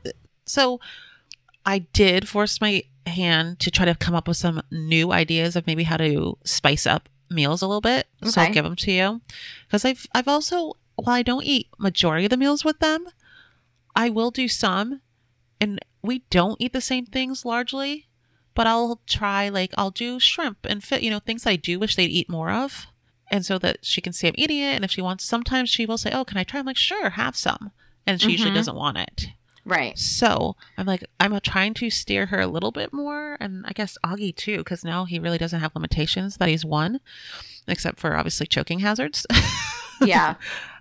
[0.47, 0.81] so
[1.65, 5.67] I did force my hand to try to come up with some new ideas of
[5.67, 8.07] maybe how to spice up meals a little bit.
[8.31, 9.21] So I'll give them to you.
[9.67, 13.07] Because I've, I've also, while I don't eat majority of the meals with them,
[13.95, 15.01] I will do some.
[15.61, 18.07] And we don't eat the same things largely,
[18.55, 21.79] but I'll try, like, I'll do shrimp and fit, you know, things that I do
[21.79, 22.87] wish they'd eat more of.
[23.31, 24.75] And so that she can see I'm eating it.
[24.75, 26.61] And if she wants, sometimes she will say, Oh, can I try?
[26.61, 27.73] I'm like, Sure, have some.
[28.07, 28.55] And she usually Mhm.
[28.55, 29.27] doesn't want it.
[29.67, 29.99] Right.
[29.99, 33.37] So I'm like, I'm trying to steer her a little bit more.
[33.41, 37.01] And I guess Augie too, because now he really doesn't have limitations that he's one,
[37.69, 39.27] except for obviously choking hazards.
[40.01, 40.35] Yeah.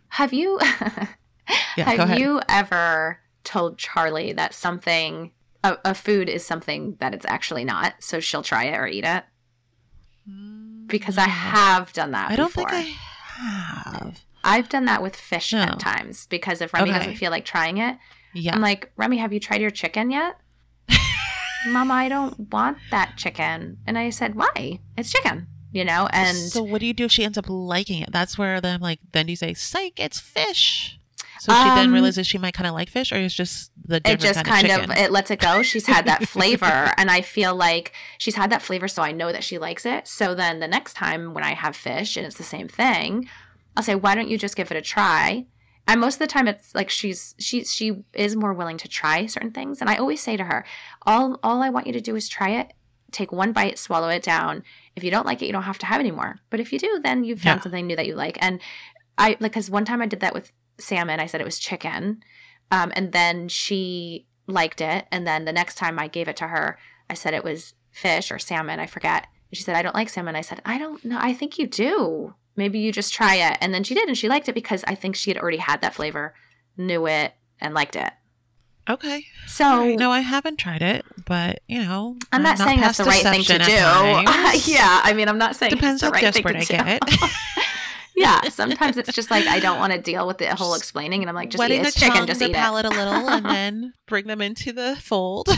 [0.10, 0.60] have you
[1.78, 5.32] yeah, have you ever told Charlie that something
[5.63, 9.06] a, a food is something that it's actually not, so she'll try it or eat
[9.06, 9.24] it?
[10.88, 12.30] Because I have done that.
[12.30, 12.69] Mm, I don't before.
[12.69, 12.95] think
[13.38, 14.19] I have.
[14.43, 15.60] I've done that with fish No.
[15.62, 17.00] at times because if Remy Okay.
[17.00, 17.98] doesn't feel like trying it,
[18.36, 18.54] Yeah.
[18.54, 20.38] I'm like, Remy, have you tried your chicken yet?
[21.67, 23.78] Mama, I don't want that chicken.
[23.88, 24.80] And I said, Why?
[24.98, 26.08] It's chicken, you know?
[26.12, 28.12] And so what do you do if she ends up liking it?
[28.12, 31.00] That's where then I'm like, then do you say, psych, it's fish?
[31.39, 34.02] So she then Um, realizes she might kind of like fish, or it's just the
[34.06, 37.12] it just kind, kind of of, it lets it go she's had that flavor and
[37.12, 40.34] i feel like she's had that flavor so i know that she likes it so
[40.34, 43.30] then the next time when i have fish and it's the same thing
[43.78, 45.45] i'll say why don't you just give it a try
[45.88, 49.26] and most of the time it's like she's she she is more willing to try
[49.26, 50.65] certain things and i always say to her
[51.06, 52.74] all all i want you to do is try it
[53.12, 54.62] take one bite, swallow it down.
[54.93, 56.39] If you don't like it, you don't have to have any more.
[56.50, 57.63] But if you do, then you've found Yeah.
[57.63, 58.38] something new that you like.
[58.41, 58.60] And
[59.17, 61.21] I like because one time I did that with salmon.
[61.21, 62.21] I said it was chicken,
[62.71, 65.06] um, and then she liked it.
[65.13, 66.78] And then the next time I gave it to her,
[67.10, 68.82] I said it was fish or salmon.
[68.82, 69.28] I forget.
[69.50, 70.36] And she said I don't like salmon.
[70.36, 71.17] I said I don't know.
[71.21, 72.34] I think you do.
[72.56, 73.58] Maybe you just try it.
[73.62, 75.82] And then she did, and she liked it because I think she had already had
[75.82, 76.34] that flavor,
[76.78, 78.12] knew it, and liked it.
[78.89, 79.26] Okay.
[79.48, 79.98] So right.
[79.98, 83.44] No, I haven't tried it, but you know, I'm not, saying that's the right thing
[83.44, 83.72] to do.
[84.72, 87.06] yeah, I mean, I'm not saying Depends it's the how right thing to I do.
[87.08, 87.32] get.
[88.15, 91.30] yeah, sometimes it's just like I don't want to deal with the whole explaining, and
[91.30, 91.94] I'm like, just eat Wetting it.
[91.94, 95.50] the chicken, just the eat palate a little, and then bring them into the fold.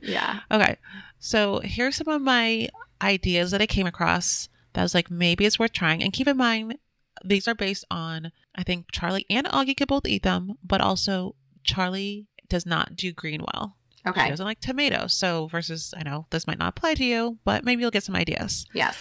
[0.00, 0.40] Yeah.
[0.50, 0.76] Okay.
[1.18, 2.68] So here's some of my
[3.02, 6.04] ideas that I came across that I was like, maybe it's worth trying.
[6.04, 6.78] And keep in mind,
[7.24, 11.34] these are based on, I think Charlie and Augie could both eat them, but also
[11.64, 13.76] Charlie does not do green well.
[14.04, 14.28] She Okay.
[14.28, 15.14] doesn't like tomatoes.
[15.14, 18.14] So, versus, I know this might not apply to you, but maybe you'll get some
[18.14, 18.66] ideas.
[18.72, 18.96] Yes.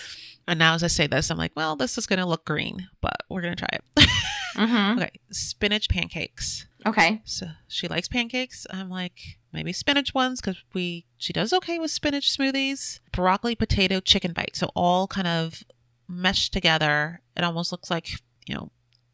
[0.47, 2.87] And now as I say this, I'm like, well, this is going to look green,
[2.99, 4.09] but we're going to try it.
[4.55, 4.97] Mm-hmm.
[4.99, 5.11] okay.
[5.31, 6.65] Spinach pancakes.
[6.87, 7.21] Okay.
[7.23, 8.65] So she likes pancakes.
[8.71, 12.99] I'm like, maybe spinach ones because we she does okay with spinach smoothies.
[13.11, 14.59] Broccoli, potato, chicken bites.
[14.59, 15.63] So all kind of
[16.07, 17.21] meshed together.
[17.35, 18.71] It almost looks like you know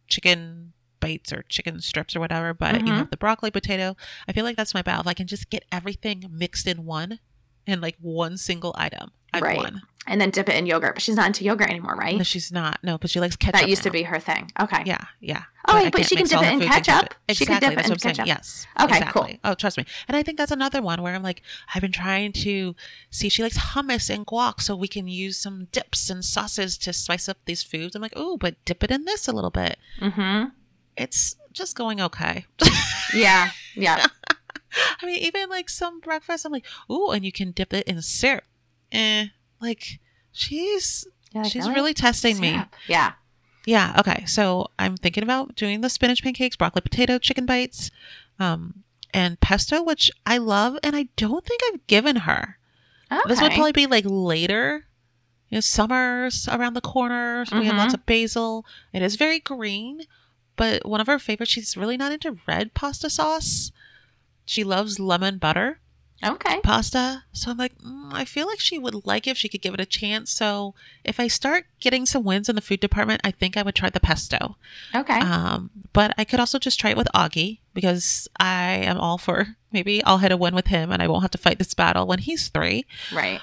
[0.07, 2.53] chicken bites or chicken strips or whatever.
[2.53, 2.97] But you Mhm.
[2.97, 3.95] have the broccoli, potato.
[4.27, 5.01] I feel like that's my battle.
[5.01, 7.19] If I can just get everything mixed in one,
[7.65, 9.57] in like one single item, I've Right.
[9.57, 9.81] won.
[10.05, 12.17] And then dip it in yogurt, but she's not into yogurt anymore, right?
[12.17, 12.79] No, she's not.
[12.83, 13.61] No, but she likes ketchup.
[13.61, 14.51] that used to be her thing.
[14.59, 14.83] Okay.
[14.85, 15.43] Yeah, yeah.
[15.65, 17.13] Oh, wait, but she can dip it in ketchup?
[17.29, 18.15] She can dip it in what I'm saying.
[18.15, 18.27] ketchup.
[18.27, 18.67] Yes.
[18.81, 19.39] Okay, exactly.
[19.45, 19.85] Oh, trust me.
[20.09, 21.41] And I think that's another one where I'm like,
[21.73, 22.75] I've been trying to
[23.11, 23.29] see.
[23.29, 27.29] She likes hummus and guac, so we can use some dips and sauces to spice
[27.29, 27.95] up these foods.
[27.95, 29.77] I'm like, oh, but dip it in this a little bit.
[30.01, 30.49] Mm-hmm.
[30.97, 32.45] It's just going okay.
[33.13, 33.51] Yeah.
[33.75, 34.05] Yeah.
[35.01, 38.01] I mean, even like some breakfast, I'm like, ooh, and you can dip it in
[38.03, 38.43] syrup.
[38.91, 39.27] Eh,
[39.63, 39.99] like
[40.31, 42.61] she's like, she's really testing me.
[42.87, 43.13] Yeah.
[43.65, 43.95] Yeah.
[43.99, 44.25] Okay.
[44.25, 47.89] So I'm thinking about doing the spinach pancakes, broccoli potato, chicken bites,
[48.39, 52.57] um, and pesto, which I love, and I don't think I've given her.
[53.11, 53.21] Okay.
[53.27, 54.85] This would probably be like later.
[55.49, 57.45] You know, summer's around the corner.
[57.45, 58.65] so We have lots of basil.
[58.91, 60.01] It is very green,
[60.55, 61.51] but one of her favorites.
[61.51, 63.71] She's really not into red pasta sauce.
[64.45, 65.79] She loves lemon butter
[66.23, 66.59] okay.
[66.63, 67.23] pasta.
[67.33, 69.73] So I'm like, mm, I feel like she would like it if she could give
[69.73, 70.31] it a chance.
[70.31, 70.73] So
[71.03, 73.89] if I start getting some wins in the food department, I think I would try
[73.89, 74.57] the pesto.
[74.95, 75.19] Okay.
[75.19, 79.55] Um, but I could also just try it with Augie because I am all for
[79.71, 82.05] maybe I'll hit a win with him and I won't have to fight this battle
[82.07, 82.85] when he's three.
[83.13, 83.41] right.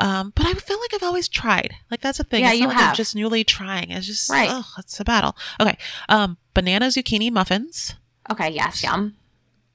[0.00, 1.74] Um, but I feel like I've always tried.
[1.90, 2.42] Like that's a thing.
[2.44, 2.96] Yeah, it's you not like I'm have.
[2.96, 3.90] just newly trying.
[3.90, 4.48] It's just Right.
[4.48, 5.36] oh, it's a battle.
[5.60, 5.76] Okay.
[6.08, 7.96] Um, banana zucchini muffins,
[8.30, 8.50] Okay.
[8.50, 8.84] Yes.
[8.84, 9.16] Yum.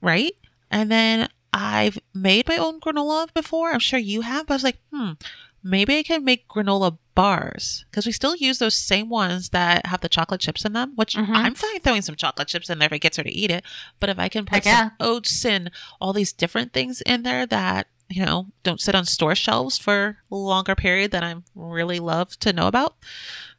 [0.00, 0.32] right?
[0.70, 3.72] And then I've made my own granola before.
[3.72, 5.12] I'm sure you have, but I was like, hmm,
[5.62, 10.00] maybe I can make granola bars because we still use those same ones that have
[10.00, 11.28] the chocolate chips in them, which Mhm.
[11.34, 13.64] I'm fine throwing some chocolate chips in there if it gets her to eat it.
[14.00, 14.78] But if I can put yeah.
[14.80, 19.04] some oats and all these different things in there that, you know, don't sit on
[19.06, 22.96] store shelves for a longer period that I'm really love to know about.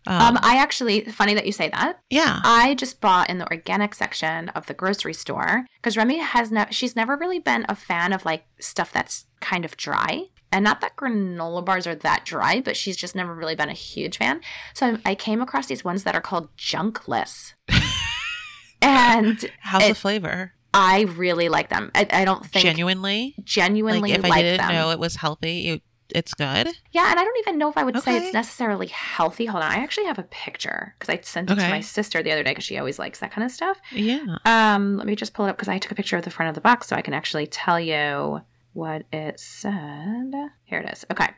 [0.08, 2.00] Um, I actually, funny that you say that.
[2.10, 2.40] yeah.
[2.44, 6.72] I just bought in the organic section of the grocery store because Remy has never,
[6.72, 10.26] she's never really been a fan of like stuff that's kind of dry.
[10.52, 13.74] And not that granola bars are that dry, but she's just never really been a
[13.74, 14.42] huge fan.
[14.74, 17.54] So I came across these ones that are called junkless.
[18.82, 20.54] and How's the flavor?
[20.74, 21.90] I really like them.
[21.96, 23.34] I, I don't think Genuinely?
[23.44, 24.74] genuinely Like if I didn't them.
[24.76, 26.68] know it was healthy, it, it's good.
[26.92, 29.46] Yeah, and I don't even know if I would say it's necessarily healthy.
[29.46, 32.32] Hold on, I actually have a picture because I sent it to my sister the
[32.32, 33.80] other day because she always likes that kind of stuff.
[33.92, 34.38] Yeah.
[34.46, 36.50] Um, let me just pull it up because I took a picture of the front
[36.50, 38.42] of the box so I can actually tell you
[38.74, 40.32] what it said.
[40.66, 41.06] Here it is.
[41.12, 41.30] Okay,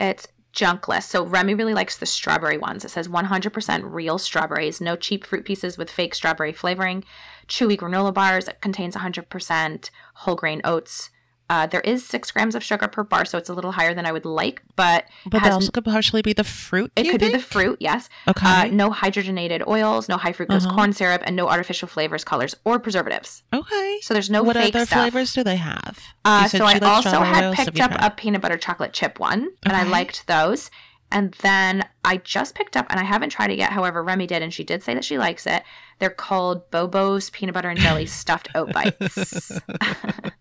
[0.00, 1.04] it's junkless.
[1.04, 2.84] So Remy really likes the strawberry ones.
[2.84, 7.04] It says 100% real strawberries, no cheap fruit pieces with fake strawberry flavoring,
[7.46, 8.48] chewy granola bars.
[8.48, 11.10] It contains 100% whole grain oats.
[11.50, 14.06] Uh, there is six grams of sugar per bar, so it's a little higher than
[14.06, 16.92] I would like, but But has- that could partially be the fruit.
[16.94, 18.08] it could be the fruit, yes.
[18.28, 18.46] Okay.
[18.46, 20.74] Uh, no hydrogenated oils, no high fructose Uh-huh.
[20.76, 23.42] corn syrup, and no artificial flavors, colors, or preservatives.
[23.52, 23.98] okay.
[24.02, 24.46] So there's no fake.
[24.46, 25.00] what other stuff.
[25.00, 25.98] flavors do they have?
[26.24, 27.52] Uh, so I also had.
[27.54, 28.06] Picked up tried?
[28.06, 30.70] a peanut butter chocolate chip one, and I liked those.
[31.12, 33.72] And then I just picked up, and I haven't tried it yet.
[33.72, 35.64] However, Remy did, and she did say that she likes it.
[35.98, 39.58] They're called Bobo's peanut butter and jelly stuffed oat bites.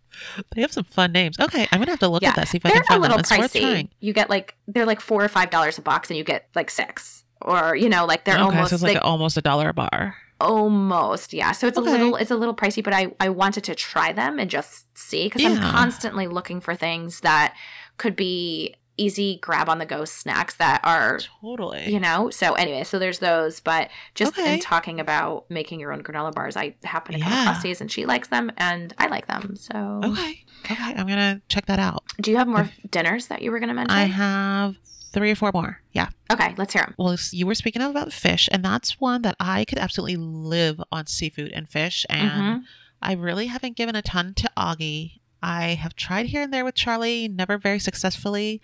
[0.55, 1.39] they have some fun names.
[1.39, 2.47] Okay, I'm gonna have to look Yeah, at that.
[2.47, 3.19] See if I they're can find them.
[3.19, 3.89] It's worth trying.
[3.99, 6.69] You get like they're like four or five dollars a box, and you get like
[6.69, 9.69] six, or you know, like they're okay, almost so it's like they- almost a dollar
[9.69, 10.15] a bar.
[10.41, 11.51] Almost, yeah.
[11.51, 11.89] So it's Okay.
[11.89, 14.85] a little it's a little pricey, but I I wanted to try them and just
[14.97, 17.55] see because I'm constantly looking for things that
[17.97, 21.89] could be easy grab on the go snacks that are Totally.
[21.91, 24.55] you know so anyway so there's those but just Okay.
[24.55, 27.43] in talking about making your own granola bars i happen to come Yeah.
[27.43, 30.43] across these and she likes them and i like them so Okay.
[30.65, 30.93] Okay.
[30.95, 32.03] I'm gonna check that out.
[32.21, 34.75] do you have more dinners that you were to mention I have
[35.11, 35.81] three or four more.
[35.93, 36.09] Yeah.
[36.31, 39.65] okay let's hear them Well, you were speaking about fish, and that's one that I
[39.65, 42.05] could absolutely live on seafood and fish.
[42.09, 42.63] And Mhm.
[43.01, 45.18] I really haven't given a ton to Augie.
[45.41, 48.61] I have tried here and there with Charlie, never very successfully.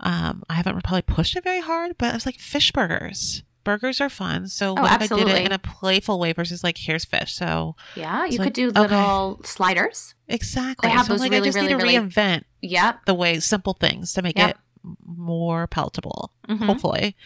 [0.00, 3.42] Um, I haven't probably pushed it very hard, but I was like, fish burgers.
[3.64, 4.46] Burgers are fun.
[4.48, 7.34] So Oh, I did it in a playful way versus like, here's fish?
[7.34, 8.80] So yeah you could like, do okay.
[8.80, 10.88] little sliders exactly.
[10.88, 13.14] They have so those like, really, I just really, need to really- reinvent yep the
[13.14, 14.50] way simple things to make Yep.
[14.50, 14.56] it
[15.04, 16.30] more palatable.
[16.48, 16.64] Mhm.
[16.66, 17.16] Hopefully,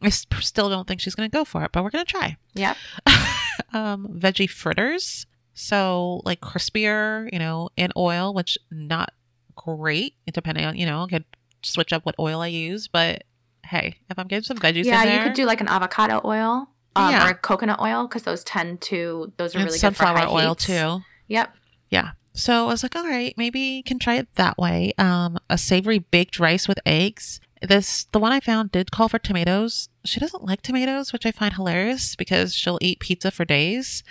[0.00, 2.38] I still don't think she's going to go for it, but we're going to try.
[2.54, 2.74] Yeah.
[3.74, 5.26] um, veggie fritters.
[5.60, 9.12] So like crispier, you know, in oil, which not
[9.56, 11.24] great depending on, you know, I could
[11.62, 13.24] switch up what oil I use, but
[13.66, 16.68] hey, if I'm getting some veggies yeah there, you could do like an avocado oil
[16.96, 17.26] um, Yeah.
[17.26, 20.16] or a coconut oil because those tend to those are and really good for sunflower
[20.18, 20.64] high oil heats.
[20.66, 21.00] too.
[21.28, 21.54] yep
[21.90, 22.12] Yeah.
[22.32, 24.92] So I was like, all right, maybe you can try it that way.
[24.96, 27.40] Um, a savory baked rice with eggs.
[27.60, 29.90] This the one I found did call for tomatoes.
[30.06, 34.02] She doesn't like tomatoes, which I find hilarious because she'll eat pizza for days.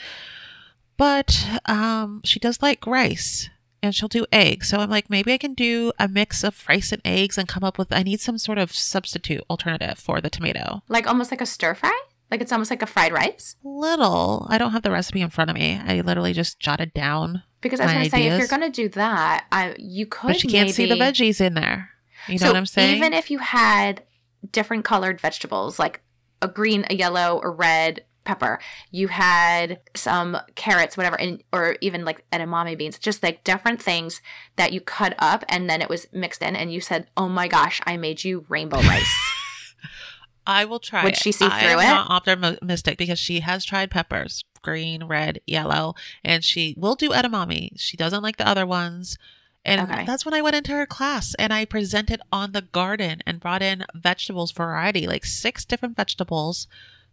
[0.99, 3.49] But um, she does like rice
[3.81, 4.67] and she'll do eggs.
[4.67, 7.63] So I'm like, maybe I can do a mix of rice and eggs and come
[7.63, 10.83] up with I need some sort of substitute alternative for the tomato.
[10.89, 11.97] like almost like a stir fry
[12.29, 14.45] like it's almost like a fried rice Little.
[14.49, 15.79] I don't have the recipe in front of me.
[15.81, 17.43] I literally just jotted down.
[17.61, 20.27] because i was going to say if you're going to do that I, you could
[20.27, 21.91] But she can't see the veggies in there.
[22.27, 22.97] You know so what I'm saying?
[22.97, 24.03] Even if you had
[24.51, 26.01] different colored vegetables, like
[26.41, 28.59] a green, a yellow, a red pepper,
[28.91, 34.21] you had some carrots, whatever, and or even like edamame beans, just like different things
[34.55, 37.47] that you cut up and then it was mixed in, and you said, "Oh my
[37.47, 39.13] gosh, I made you rainbow rice."
[40.47, 41.03] I will try.
[41.03, 41.19] Would it.
[41.19, 41.83] she see I through am it?
[41.83, 47.69] Not optimistic because she has tried peppers, green, red, yellow, and she will do edamame.
[47.77, 49.17] She doesn't like the other ones.
[49.65, 50.05] And Okay.
[50.05, 53.61] that's when I went into her class and I presented on the garden and brought
[53.61, 56.67] in vegetables variety, like six different vegetables.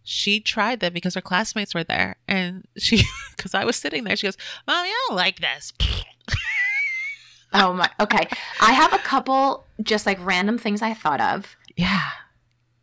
[0.09, 2.15] She tried them because her classmates were there.
[2.29, 3.03] And she,
[3.37, 5.73] because I was sitting there, she goes, Mommy, I don't like this.
[7.53, 7.91] oh my.
[8.01, 8.29] Okay,
[8.61, 11.57] I have a couple just like random things I thought of.
[11.77, 12.09] Yeah.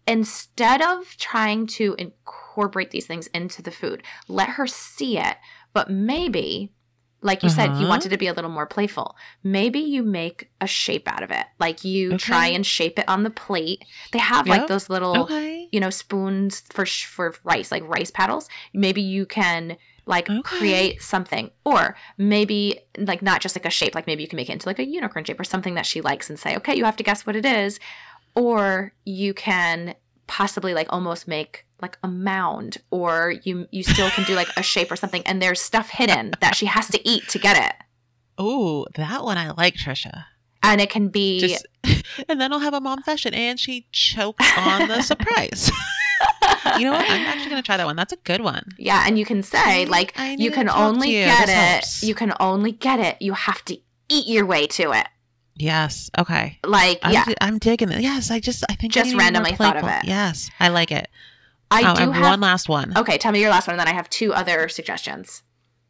[0.06, 5.38] instead of trying to incorporate these things into the food, let her see it.
[5.74, 6.74] But maybe,
[7.22, 7.88] like you said, you Uh-huh.
[7.88, 9.16] wanted to be a little more playful.
[9.44, 11.46] Maybe you make a shape out of it.
[11.58, 12.18] Like you Okay.
[12.18, 13.86] try and shape it on the plate.
[14.12, 14.58] They have Yep.
[14.58, 15.63] like those little, Okay.
[15.74, 18.48] You know, spoons for sh- for rice, like rice paddles.
[18.74, 20.42] Maybe you can like Okay.
[20.44, 24.50] create something or maybe like not just like a shape like maybe you can make
[24.50, 26.84] it into like a unicorn shape or something that she likes and say okay you
[26.84, 27.80] have to guess what it is
[28.36, 29.96] or you can
[30.28, 34.62] possibly like almost make like a mound or you you still can do like a
[34.62, 37.74] shape or something and there's stuff hidden that she has to eat to get it
[38.44, 40.26] Ooh, that one I like, Trisha.
[40.64, 41.68] And it can be Just,
[42.30, 45.70] and then I'll have a mom fashion, and she choked on the surprise.
[46.80, 47.10] you know what?
[47.10, 47.96] I'm actually gonna try that one.
[47.96, 48.72] That's a good one.
[48.78, 51.24] yeah and you can say like I you can to talk to only you.
[51.26, 52.04] get This it helps.
[52.04, 53.78] you can only get it you have to
[54.10, 55.08] eat your way to it
[55.56, 56.10] Yes.
[56.18, 56.58] Okay.
[56.66, 58.02] like I'm, yeah I'm digging it.
[58.02, 58.32] Yes.
[58.32, 60.06] I just I think Just need to be more randomly thought of it.
[60.06, 60.50] Yes.
[60.60, 61.08] I like it.
[61.70, 62.98] i Oh, do have one last one.
[62.98, 65.44] okay tell me your last one and then i have two other suggestions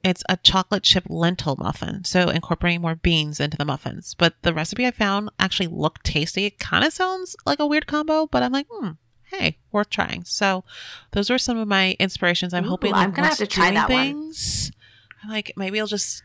[0.04, 2.04] It's a chocolate chip lentil muffin.
[2.04, 4.16] So incorporating more beans into the muffins.
[4.18, 6.46] But the recipe I found actually looked tasty.
[6.46, 8.92] It kind of sounds like a weird combo, but I'm like, hmm,
[9.32, 10.26] hey, worth trying.
[10.26, 10.64] So
[11.12, 12.54] those were some of my inspirations.
[12.54, 14.06] I'm Ooh, hoping I'm gonna have to try that one.
[14.06, 14.72] things,
[15.24, 16.22] I'm like maybe I'll just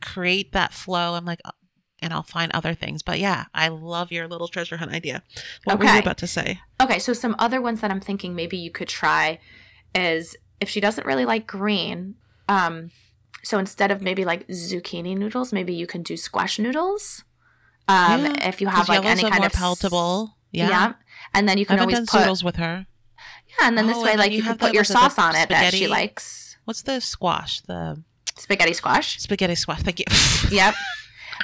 [0.00, 1.14] create that flow.
[1.14, 1.52] I'm like, uh,
[2.00, 3.02] and I'll find other things.
[3.04, 5.22] But yeah, I love your little treasure hunt idea.
[5.64, 5.94] What were Okay.
[5.94, 6.60] you about to say?
[6.80, 9.38] Okay, so some other ones that I'm thinking maybe you could try
[9.94, 12.16] is if she doesn't really like green,
[12.48, 12.90] um,
[13.42, 17.24] so instead of maybe like zucchini noodles, maybe you can do squash noodles.
[17.88, 20.36] Um, Yeah, if you have like any kind of palatable.
[20.52, 20.68] Yeah.
[20.68, 20.92] yeah.
[21.34, 22.86] and then you can always done put zoodles with her.
[23.48, 24.98] yeah, and then this Oh, way like you you, can put your was it the
[25.00, 26.56] sauce on it that she likes.
[26.64, 27.60] What's the squash?
[27.62, 28.02] The
[28.38, 29.18] Spaghetti squash.
[29.18, 29.82] spaghetti squash.
[29.82, 30.06] Thank you.
[30.50, 30.74] Yep.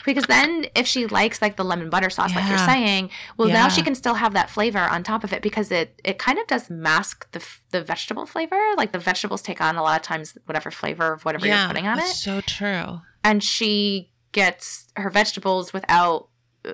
[0.05, 3.69] Because then, if she likes like the lemon butter sauce, like you're saying, well, now
[3.69, 6.47] she can still have that flavor on top of it because it it kind of
[6.47, 8.59] does mask the the vegetable flavor.
[8.77, 11.87] Like the vegetables take on a lot of times whatever flavor of whatever you're putting
[11.87, 13.01] on that's it, so true.
[13.25, 16.29] and she gets her vegetables without,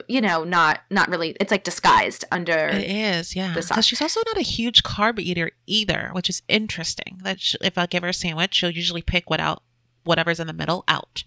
[0.09, 1.37] you know, not not really.
[1.41, 2.53] It's like disguised under.
[2.53, 3.55] It is, yeah.
[3.55, 7.21] Because she's also not a huge carb eater either, which is interesting.
[7.23, 9.63] That she, if I give her a sandwich, she'll usually pick without
[10.05, 11.25] whatever's in the middle out.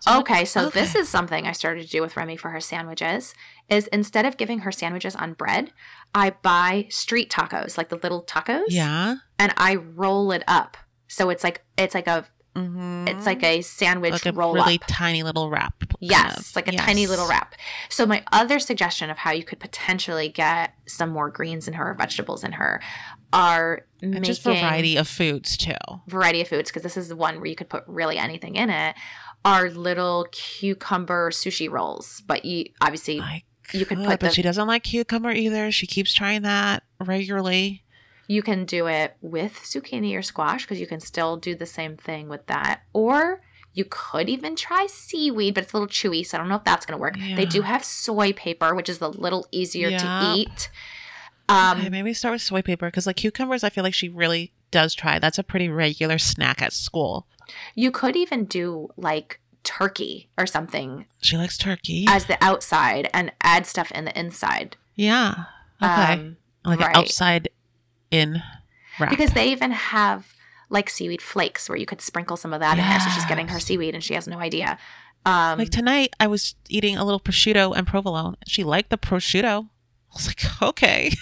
[0.00, 2.50] So I'm like, Okay, so this is something I started to do with Remy for
[2.50, 3.34] her sandwiches.
[3.68, 5.72] Is instead of giving her sandwiches on bread,
[6.14, 9.16] I buy street tacos, like the little tacos, yeah.
[9.38, 10.76] and I roll it up.
[11.08, 13.08] So it's like it's like a Mm-hmm.
[13.08, 14.84] it's like a sandwich like a roll really up.
[14.88, 15.74] tiny little wrap.
[16.00, 16.56] Yes, of.
[16.56, 17.54] like a tiny little wrap.
[17.90, 21.90] So my other suggestion of how you could potentially get some more greens in her,
[21.90, 22.80] or vegetables in her,
[23.32, 25.72] are And making just variety of foods too.
[26.08, 28.70] variety of foods because this is the one where you could put really anything in
[28.70, 28.94] it.
[29.44, 34.30] Are little cucumber sushi rolls, but you obviously I you could could, put but the-
[34.30, 35.70] she doesn't like cucumber either.
[35.72, 37.82] She keeps trying that regularly.
[38.28, 41.96] you can do it with zucchini or squash because you can still do the same
[41.96, 42.80] thing with that.
[42.92, 43.40] Or
[43.72, 46.64] you could even try seaweed, but it's a little chewy, so I don't know if
[46.64, 47.16] that's going to work.
[47.36, 49.98] They do have soy paper, which is a little easier Yeah.
[49.98, 50.70] to eat.
[51.48, 54.52] Um, okay, maybe start with soy paper because like cucumbers, I feel like she really
[54.70, 55.18] does try.
[55.18, 57.26] That's a pretty regular snack at school.
[57.74, 62.04] You could even do like turkey or something She likes turkey.
[62.08, 64.76] as the outside and add stuff in the inside.
[64.94, 65.44] yeah.
[65.82, 66.12] Okay.
[66.14, 66.90] Um, like right.
[66.90, 67.48] an outside
[68.10, 68.42] in
[68.98, 69.10] wrap.
[69.10, 70.32] because they even have
[70.70, 72.98] like seaweed flakes where you could sprinkle some of that in there.
[73.00, 74.78] So she's getting her seaweed and she has no idea.
[75.26, 78.36] Um, like tonight, I was eating a little prosciutto and provolone.
[78.46, 79.64] She liked the prosciutto.
[79.66, 81.12] I was like, okay.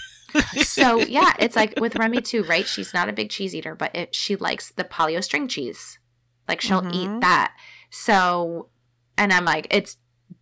[0.63, 2.67] So yeah, it's like with Remy too, right?
[2.67, 5.99] She's not a big cheese eater, but it, she likes the Polly-O string cheese.
[6.49, 6.95] Like she'll Mhm.
[7.17, 7.55] eat that.
[7.91, 8.69] So,
[9.17, 9.97] and I'm like, it's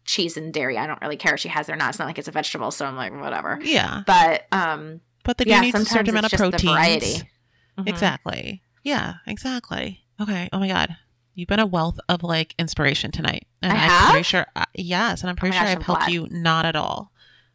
[0.04, 0.78] cheese and dairy.
[0.78, 1.90] I don't really care if she has it or not.
[1.90, 3.58] It's not like it's a vegetable, so I'm like, whatever.
[3.62, 4.02] Yeah.
[4.06, 6.72] But um, But they do yeah, need a certain amount of just the proteins.
[6.72, 7.28] variety.
[7.78, 7.88] Mhm.
[7.88, 8.62] Exactly.
[8.82, 10.00] Yeah, exactly.
[10.20, 10.48] Okay.
[10.52, 10.96] Oh my God.
[11.34, 13.46] You've been a wealth of like inspiration tonight.
[13.62, 14.10] And I am have?
[14.10, 15.20] pretty sure, uh, yes.
[15.22, 16.12] And I'm pretty my sure gosh, I've I'm helped glad.
[16.12, 17.11] you not at all.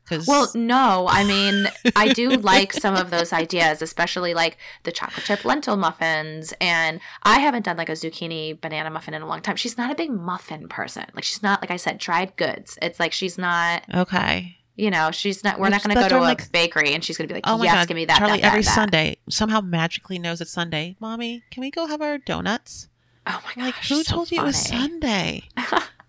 [0.07, 4.91] Because, Well, no, I mean, I do like some of those ideas, especially like the
[4.91, 6.53] chocolate chip lentil muffins.
[6.61, 9.55] And I haven't done like a zucchini banana muffin in a long time.
[9.57, 11.05] She's not a big muffin person.
[11.13, 12.77] Like, she's not, like I said, dried goods.
[12.81, 14.57] It's like she's not, okay.
[14.75, 17.17] you know, she's not, we're not going to go to a like- bakery and she's
[17.17, 17.87] going to be like, Oh my yes, God.
[17.87, 18.17] give me that.
[18.19, 18.73] Charlie, that, that, every that.
[18.75, 20.95] Sunday somehow magically knows it's Sunday.
[20.99, 22.87] Mommy, can we go have our donuts?
[23.25, 24.55] Oh my I'm like, who so told you it was.
[24.67, 25.43] Sunday?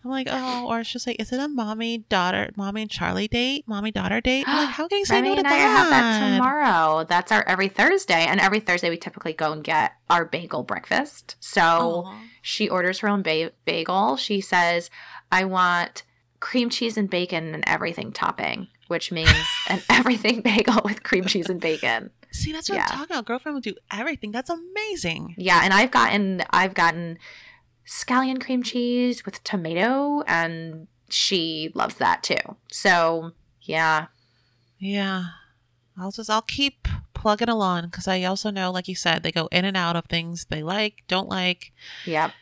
[0.05, 3.65] I'm like, oh, or she's like, is it a mommy daughter, mommy and Charlie date,
[3.67, 4.45] mommy daughter date?
[4.47, 5.77] I'm like, how can you say Remy no to and I that?
[5.77, 7.05] have that tomorrow.
[7.05, 8.25] That's our every Thursday.
[8.27, 11.37] And every Thursday, we typically go and get our bagel breakfast.
[11.41, 12.11] So.
[12.41, 14.17] She orders her own ba- bagel.
[14.17, 14.89] She says,
[15.31, 16.03] I want
[16.41, 19.35] cream cheese and bacon and everything topping, which means
[19.69, 22.09] an everything bagel with cream cheese and bacon.
[22.31, 22.85] See, that's what Yeah.
[22.85, 23.27] I'm talking about.
[23.27, 24.31] Girlfriend will do everything.
[24.31, 25.35] That's amazing.
[25.37, 27.19] Yeah, and I've gotten I've gotten
[27.89, 32.37] scallion cream cheese with tomato and she loves that too.
[32.71, 33.33] So,
[33.63, 34.07] yeah.
[34.79, 35.25] Yeah.
[35.99, 39.49] I'll just I'll keep plugging along because I also know, like you said, they go
[39.51, 41.73] in and out of things they like, don't like.
[42.05, 42.33] Yep.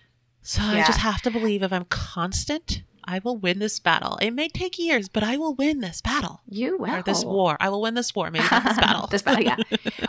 [0.42, 4.18] So I just have to believe if I'm constant, I will win this battle.
[4.20, 6.40] It may take years, but I will win this battle.
[6.48, 6.94] You will.
[6.96, 7.56] Or this war.
[7.60, 8.30] I will win this war.
[8.30, 9.06] Maybe not this battle.
[9.10, 9.56] This battle, yeah.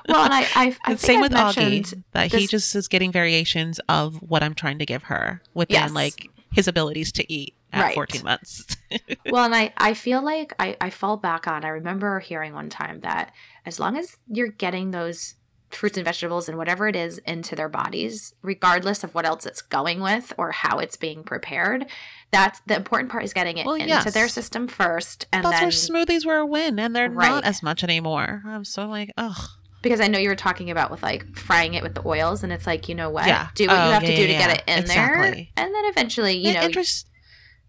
[0.07, 3.79] Well, and I I, I same I've with Augie, that he just is getting variations
[3.87, 5.91] of what I'm trying to give her within Yes.
[5.91, 7.93] like his abilities to eat at Right.
[7.93, 8.65] 14 months.
[9.29, 12.69] well, and I, I feel like I, I fall back on, I remember hearing one
[12.69, 13.33] time that
[13.65, 15.35] as long as you're getting those
[15.69, 19.61] fruits and vegetables and whatever it is into their bodies, regardless of what else it's
[19.61, 21.85] going with or how it's being prepared,
[22.31, 24.13] that's the important part is getting it Well, into yes.
[24.13, 25.27] their system first.
[25.31, 27.29] And That's then, where smoothies were a win, and they're Right.
[27.29, 28.43] not as much anymore.
[28.45, 29.49] I'm so like, ugh.
[29.81, 32.51] because I know you were talking about with like frying it with the oils, and
[32.51, 33.27] it's like, you know what?
[33.27, 33.47] Yeah.
[33.55, 35.23] Do what Oh, you have yeah, to do yeah, to get it in there.
[35.23, 37.07] And then eventually, you it know, interest-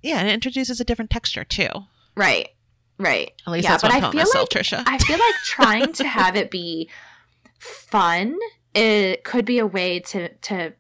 [0.03, 1.69] yeah, and it introduces a different texture too.
[2.17, 2.49] right.
[3.01, 3.31] Right.
[3.47, 4.83] At least Yeah, that's but what I I'm telling feel myself, like- Trisha.
[4.85, 6.91] I feel like trying to have it be
[7.61, 8.37] fun
[8.75, 10.73] it could be a way to to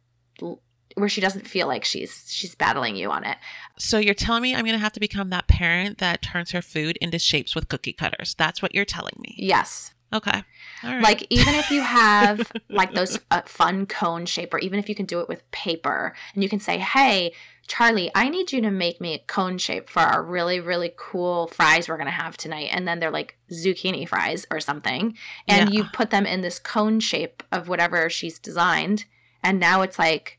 [0.98, 3.38] where she doesn't feel like she's she's battling you on it.
[3.78, 6.96] so you're telling me I'm gonna have to become that parent that turns her food
[7.00, 8.34] into shapes with cookie cutters.
[8.34, 9.34] That's what you're telling me.
[9.38, 9.94] Yes.
[10.10, 10.42] Okay.
[10.82, 11.02] All right.
[11.02, 14.94] Like even if you have like those uh, fun cone shape or even if you
[14.94, 17.34] can do it with paper and you can say, "Hey,
[17.66, 21.48] Charlie, I need you to make me a cone shape for our really really cool
[21.48, 25.14] fries we're going to have tonight." And then they're like zucchini fries or something.
[25.46, 25.76] And Yeah.
[25.82, 29.04] you put them in this cone shape of whatever she's designed,
[29.42, 30.37] and now it's like,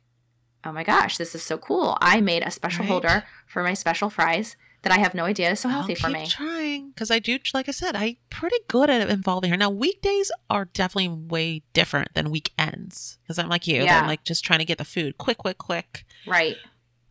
[0.64, 1.98] "Oh my gosh, this is so cool.
[2.02, 2.90] I made a special Right.
[2.90, 6.26] holder for my special fries that I have no idea is so healthy for me."
[6.28, 9.58] Trying because I do, like I said, I'm pretty good at involving her.
[9.58, 13.84] Now weekdays are definitely way different than weekends because I'm like you.
[13.84, 14.02] Yeah.
[14.02, 16.06] I'm like just trying to get the food quick, quick, quick.
[16.28, 16.58] Right.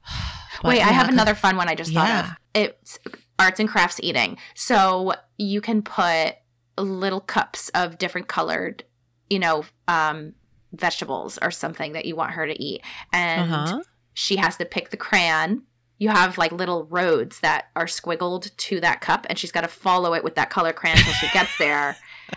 [0.60, 2.30] But Wait, I have another fun one I just thought of.
[2.52, 2.98] It's
[3.38, 4.38] arts and crafts eating.
[4.56, 6.34] So you can put
[6.76, 8.82] little cups of different colored,
[9.30, 10.32] you know, um,
[10.72, 12.82] vegetables or something that you want her to eat.
[13.12, 13.82] And Uh-huh.
[14.14, 15.62] she has to pick the crayon.
[15.98, 19.68] You have like little roads that are squiggled to that cup, and she's got to
[19.68, 21.96] follow it with that color crayon until she gets there.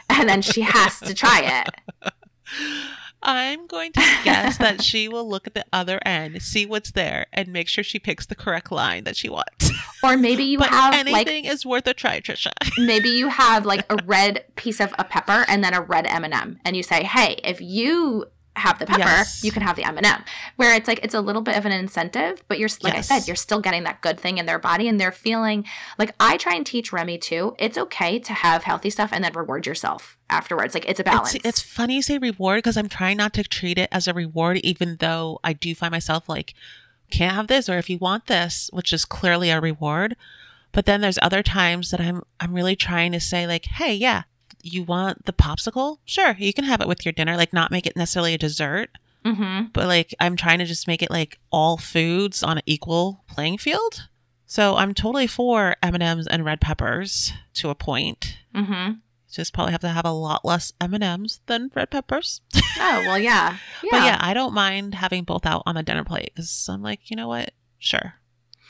[0.10, 1.64] and then she has to try
[2.04, 2.12] it.
[3.24, 7.28] I'm going to guess that she will look at the other end, see what's there,
[7.34, 9.72] and make sure she picks the correct line that she wants.
[10.04, 12.50] Or maybe you have like anything is worth a try, Trisha.
[12.80, 16.60] maybe you have like a red piece of a pepper and then a red M&M
[16.66, 18.26] and you say, "Hey, if you
[18.62, 19.44] have the pepper, Yes.
[19.44, 20.24] you can have the M&M."
[20.56, 23.12] Where it's like it's a little bit of an incentive, but you're like Yes.
[23.12, 25.66] I said, you're still getting that good thing in their body and they're feeling
[25.98, 27.56] like I try and teach Remy too.
[27.60, 30.74] It's okay to have healthy stuff and then reward yourself afterwards.
[30.74, 31.36] Like it's a balance.
[31.36, 34.14] It's, it's funny you say reward because I'm trying not to treat it as a
[34.14, 36.54] reward, even though I do find myself like,
[37.10, 40.16] can't have this, or if you want this, which is clearly a reward.
[40.72, 44.24] But then there's other times that I'm I'm really trying to say like, hey, yeah,
[44.64, 45.98] you want the popsicle?
[46.06, 47.38] Sure, you can have it with your dinner.
[47.38, 48.90] Like, not make it necessarily a dessert,
[49.26, 49.68] mm-hmm.
[49.74, 53.58] but like I'm trying to just make it like all foods on an equal playing
[53.58, 54.08] field.
[54.46, 58.38] So I'm totally for M and M's and red peppers to a point.
[58.54, 58.94] Mm-hmm.
[59.32, 62.42] Just probably have to have a lot less M and M's than red peppers.
[62.78, 63.58] Oh, well, yeah.
[63.84, 63.90] Yeah.
[63.92, 67.10] But yeah, I don't mind having both out on the dinner plate because I'm like,
[67.10, 67.52] you know what?
[67.80, 68.16] Sure.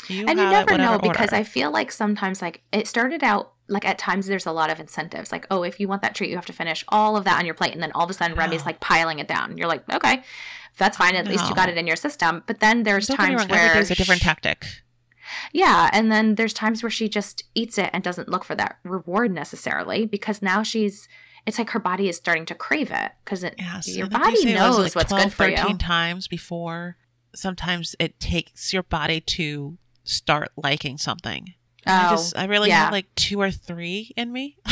[0.08, 1.36] You and you never know because order.
[1.36, 4.80] I feel like sometimes like it started out like at times there's a lot of
[4.80, 7.40] incentives like oh if you want that treat you have to finish all of that
[7.40, 9.68] on your plate and then all of a sudden Remy's like piling it down you're
[9.68, 10.22] like okay
[10.78, 13.48] that's fine at least you got it in your system but then there's Don't times
[13.48, 14.66] where day's a different tactic.
[15.54, 18.78] yeah and then there's times where she just eats it and doesn't look for that
[18.84, 21.08] reward necessarily because now she's
[21.46, 23.88] it's like her body is starting to crave it because it Yes.
[23.88, 25.70] your and like you body say, it was knows like what's 12, good for 13
[25.72, 26.98] you times before.
[27.34, 31.54] Sometimes it takes your body to start liking something.
[31.86, 32.84] I Oh, just, I really yeah.
[32.86, 34.58] have like two or three in me.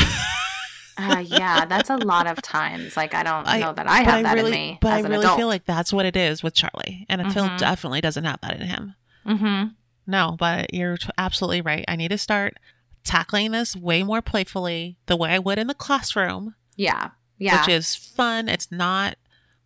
[0.98, 4.24] uh, yeah that's a lot of times like i don't I- know that i have
[4.24, 6.54] that really, in me but I really adult feel like that's what it is with
[6.54, 7.58] Charlie, and Phil Mhm.
[7.58, 8.96] definitely doesn't have that in him.
[9.26, 9.68] mm-hmm
[10.08, 11.86] No, but you're t- absolutely right.
[11.88, 12.58] I need to start
[13.06, 17.12] tackling this way more playfully, the way I would in the classroom, Yeah.
[17.38, 17.62] Yeah.
[17.62, 18.50] which is fun.
[18.50, 19.16] It's not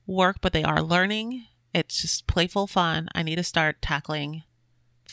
[0.06, 1.46] work, but they are learning.
[1.74, 3.08] It's just playful fun.
[3.16, 4.44] I need to start tackling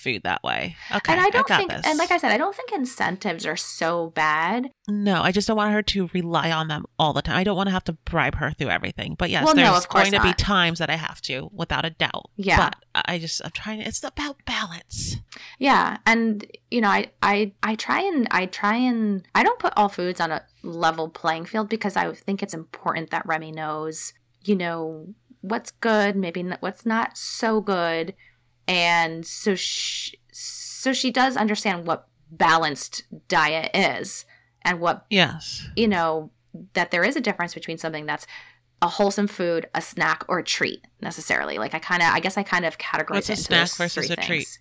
[0.00, 0.76] food that way.
[0.94, 1.82] Okay, and I don't got think, this.
[1.84, 4.70] and like I said, I don't think incentives are so bad.
[4.88, 7.36] no, I just don't want her to rely on them all the time.
[7.36, 9.14] I don't want to have to bribe her through everything.
[9.18, 11.84] But yes, Well, no, there's course going to be times that I have to, without
[11.84, 12.30] a doubt.
[12.36, 12.56] Yeah.
[12.92, 13.80] but I just I'm trying.
[13.82, 15.16] It's about balance.
[15.58, 19.72] Yeah, and you know, I I I try and I try and I don't put
[19.76, 24.12] all foods on a level playing field because I think it's important that Remy knows,
[24.42, 28.14] you know, what's good, maybe what's not so good,
[28.70, 34.24] and so she, so she does understand what balanced diet is
[34.62, 35.66] and what Yes.
[35.76, 36.30] you know
[36.74, 38.26] that there is a difference between something that's
[38.82, 41.58] a wholesome food, a snack, or a treat necessarily.
[41.58, 43.70] Like I kind of, I guess I kind of categorize What's it a into snack
[43.76, 44.26] versus three a treat?
[44.38, 44.58] things.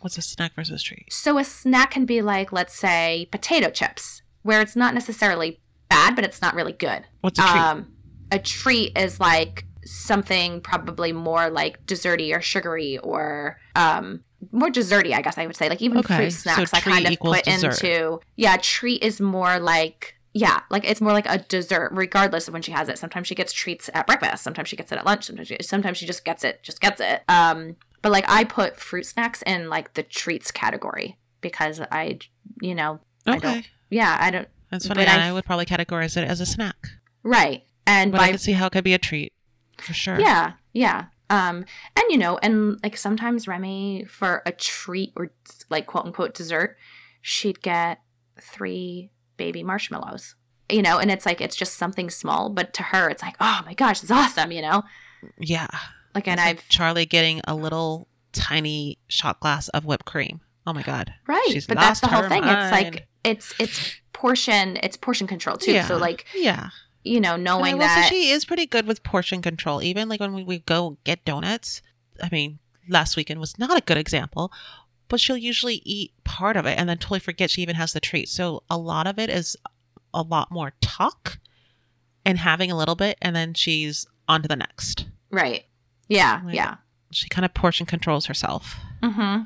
[0.00, 1.12] What's a snack versus treat?
[1.12, 6.14] So a snack can be like, let's say, potato chips, where it's not necessarily bad,
[6.16, 7.04] but it's not really good.
[7.20, 7.60] What's a treat?
[7.60, 7.92] Um,
[8.32, 14.22] a treat is like something probably more like desserty or sugary or um
[14.52, 15.68] more desserty, I guess I would say.
[15.68, 17.82] Like even Okay, fruit so snacks, I kind of put dessert.
[17.82, 18.56] into yeah.
[18.60, 22.70] Treat is more like yeah, like it's more like a dessert, regardless of when she
[22.70, 22.98] has it.
[22.98, 24.44] Sometimes she gets treats at breakfast.
[24.44, 25.24] Sometimes she gets it at lunch.
[25.24, 27.22] Sometimes she, sometimes she just gets it, just gets it.
[27.28, 32.18] Um, but like I put fruit snacks in like the treats category because I,
[32.60, 33.66] you know, I don't- okay.
[33.90, 35.04] yeah, I don't That's funny.
[35.06, 36.76] I- I would probably categorize it as a snack.
[37.24, 37.64] right.
[37.86, 39.32] And But I can see how it could be a treat.
[39.80, 40.20] For sure.
[40.20, 41.06] Yeah, yeah.
[41.30, 41.64] Um,
[41.96, 45.30] and you know, and like sometimes Remy for a treat or
[45.68, 46.76] like quote unquote dessert,
[47.20, 48.00] she'd get
[48.40, 50.34] three baby marshmallows.
[50.70, 53.62] You know, and it's like it's just something small, but to her it's like, oh
[53.64, 54.82] my gosh, it's awesome, you know?
[55.38, 55.68] Yeah.
[56.14, 60.40] Like and It's I've like Charlie getting a little tiny shot glass of whipped cream.
[60.66, 61.12] Oh my god.
[61.26, 62.42] right, she's but that's the whole thing.
[62.44, 65.72] It's like it's it's portion it's portion control too.
[65.72, 65.86] Yeah.
[65.86, 66.68] So like, Yeah.
[67.04, 69.82] You know, knowing that she is pretty good with portion control.
[69.82, 71.80] Even like when we, we go get donuts.
[72.22, 74.52] I mean, last weekend was not a good example,
[75.08, 78.00] but she'll usually eat part of it and then totally forget she even has the
[78.00, 78.28] treat.
[78.28, 79.56] So a lot of it is
[80.12, 81.38] a lot more talk
[82.24, 85.06] and having a little bit, and then she's on to the next.
[85.30, 85.64] right.
[86.08, 86.76] Yeah, Like- yeah.
[87.10, 88.76] She kind of portion controls herself.
[89.02, 89.44] Mm-hmm.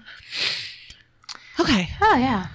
[1.61, 1.89] Okay.
[2.01, 2.47] Oh yeah.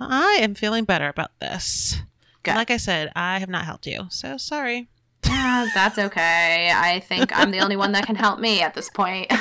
[0.00, 2.00] I am feeling better about this.
[2.46, 2.54] Good.
[2.54, 4.88] Like I said, I have not helped you, so sorry.
[5.26, 6.70] Ah, that's okay.
[6.74, 9.32] I think I'm the only one that can help me at this point.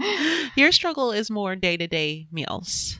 [0.56, 2.98] Your struggle is more day to day meals.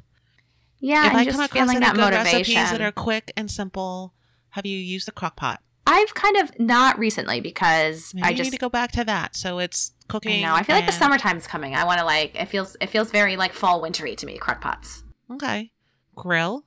[0.78, 2.54] yeah, if I'm just come across any that good motivation.
[2.56, 4.12] recipes that are quick and simple,
[4.50, 5.60] have you used the crock pot?
[5.86, 9.36] I've kind of not recently because Maybe I just need to go back to that.
[9.36, 10.42] So it's cooking.
[10.42, 11.74] know I feel like the and- summertime's coming.
[11.74, 14.36] I want to like it feels it feels very like fall wintry to me.
[14.38, 15.02] Crock pots.
[15.32, 15.72] Okay.
[16.14, 16.64] Grill.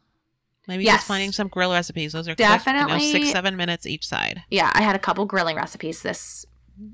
[0.70, 0.97] Maybe Yes.
[0.97, 2.13] just finding some grill recipes.
[2.13, 3.11] Those are quick, you know, Definitely.
[3.11, 4.43] six, seven minutes each side.
[4.49, 6.45] Yeah, I had a couple grilling recipes this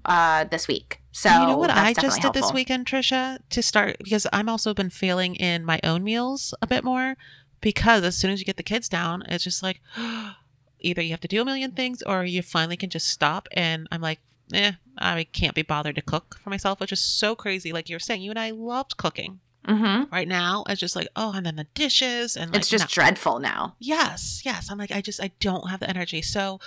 [0.05, 0.99] uh this week.
[1.11, 4.49] So you know what I just definitely did this weekend, Trisha, to start because I'm
[4.49, 7.15] also been failing in my own meals a bit more
[7.61, 9.81] because as soon as you get the kids down, it's just like
[10.79, 13.47] either you have to do a million things or you finally can just stop.
[13.53, 14.19] And I'm like,
[14.53, 17.71] eh, I can't be bothered to cook for myself, which is so crazy.
[17.71, 19.39] Like you were saying, you and I loved cooking.
[19.67, 20.11] Mhm.
[20.11, 22.87] Right now, it's just like, oh, and then the dishes and like, It's just no-
[23.03, 23.75] dreadful now.
[23.79, 24.69] Yes, yes.
[24.69, 26.21] I'm like, I just, I don't have the energy.
[26.21, 26.59] So,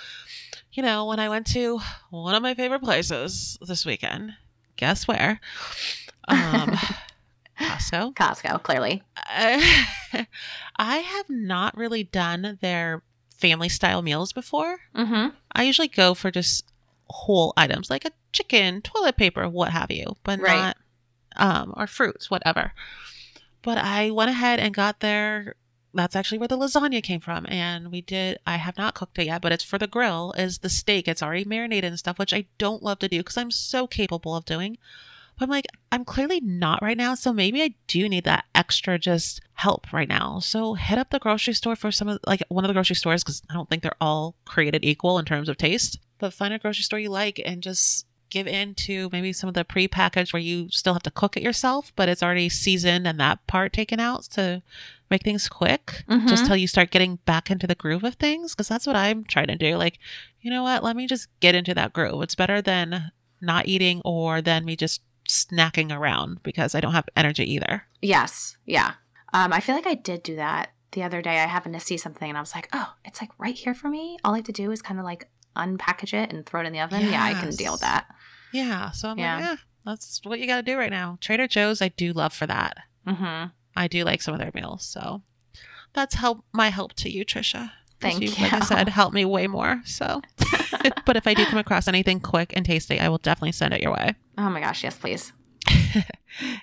[0.73, 1.79] you know, when I went to
[2.09, 4.33] one of my favorite places this weekend,
[4.75, 5.39] guess where?
[6.27, 6.77] Um,
[7.59, 8.13] Costco.
[8.15, 9.03] Costco, clearly.
[9.17, 9.87] I,
[10.77, 13.03] I have not really done their
[13.37, 14.79] family style meals before.
[14.95, 15.33] Mhm.
[15.53, 16.65] I usually go for just
[17.09, 20.55] whole items like a chicken, toilet paper, what have you, but Right.
[20.55, 20.77] not
[21.39, 22.73] um or fruits, whatever.
[23.61, 25.55] But I went ahead and got there.
[25.93, 29.25] that's actually where the lasagna came from and we did I have not cooked it
[29.25, 31.07] yet, but it's for the grill is the steak.
[31.07, 34.35] It's already marinated and stuff, which I don't love to do because I'm so capable
[34.35, 34.77] of doing.
[35.37, 38.99] But I'm like, I'm clearly not right now, so maybe I do need that extra
[38.99, 40.39] just help right now.
[40.39, 43.23] So head up the grocery store for some of like one of the grocery stores
[43.23, 45.97] because I don't think they're all created equal in terms of taste.
[46.17, 49.53] But find a grocery store you like and just give in to maybe some of
[49.53, 53.19] the pre-packaged where you still have to cook it yourself, but it's already seasoned and
[53.19, 54.61] that part taken out to
[55.09, 56.03] make things quick.
[56.27, 56.47] Just Mhm.
[56.47, 59.47] till you start getting back into the groove of things, because that's what I'm trying
[59.47, 59.75] to do.
[59.77, 59.97] Like,
[60.41, 60.83] you know what?
[60.83, 62.21] Let me just get into that groove.
[62.21, 63.11] It's better than
[63.41, 67.85] not eating or than me just snacking around because I don't have energy either.
[68.01, 68.57] Yes.
[68.65, 68.93] Yeah.
[69.33, 71.39] Um, I feel like I did do that the other day.
[71.39, 73.89] I happened to see something and I was like, oh, it's like right here for
[73.89, 74.17] me.
[74.23, 76.73] All I have to do is kind of like unpackage it and throw it in
[76.73, 77.01] the oven.
[77.11, 78.07] Yeah, I can deal with that.
[78.51, 78.91] Yeah.
[78.91, 79.35] So I'm Yeah.
[79.35, 81.17] like, yeah, that's what you got to do right now.
[81.21, 82.77] Trader Joe's, I do love for that.
[83.07, 83.45] hmm
[83.75, 84.85] I do like some of their meals.
[84.85, 85.21] So
[85.93, 87.71] that's help my help to you, Trisha.
[88.01, 88.31] Thank you.
[88.41, 88.63] Like I you.
[88.63, 89.81] said, help me way more.
[89.85, 90.21] So,
[91.05, 93.81] but if I do come across anything quick and tasty, I will definitely send it
[93.81, 94.15] your way.
[94.37, 94.83] Oh my gosh.
[94.83, 95.33] Yes, please.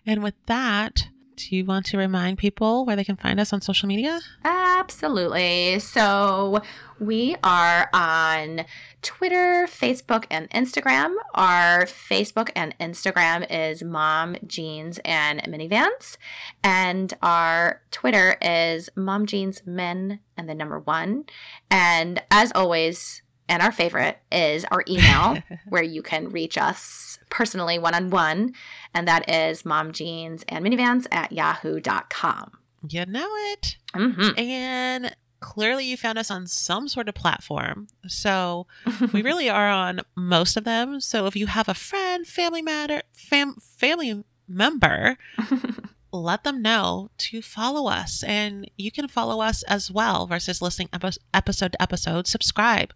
[0.06, 3.60] And with that, do you want to remind people where they can find us on
[3.60, 4.20] social media?
[4.44, 5.78] Absolutely.
[5.78, 6.62] So
[6.98, 8.64] we are on
[9.02, 11.14] Twitter, Facebook, and Instagram.
[11.34, 16.16] Our Facebook and Instagram is Mom Jeans and Minivans,
[16.64, 21.24] and our Twitter is Mom Jeans Men and the number one.
[21.70, 25.38] And as always, and our favorite is our email
[25.68, 28.54] where you can reach us personally one on one,
[28.94, 32.52] and that is momjeans and minivans at yahoo.com.
[32.88, 33.76] You know it.
[33.94, 34.38] Mm-hmm.
[34.38, 37.88] And clearly you found us on some sort of platform.
[38.06, 38.66] So
[39.12, 41.00] we really are on most of them.
[41.00, 45.16] So if you have a friend, family matter, fam- family member,
[46.12, 48.22] let them know to follow us.
[48.22, 52.26] And you can follow us as well versus listening episode to episode.
[52.26, 52.92] Subscribe.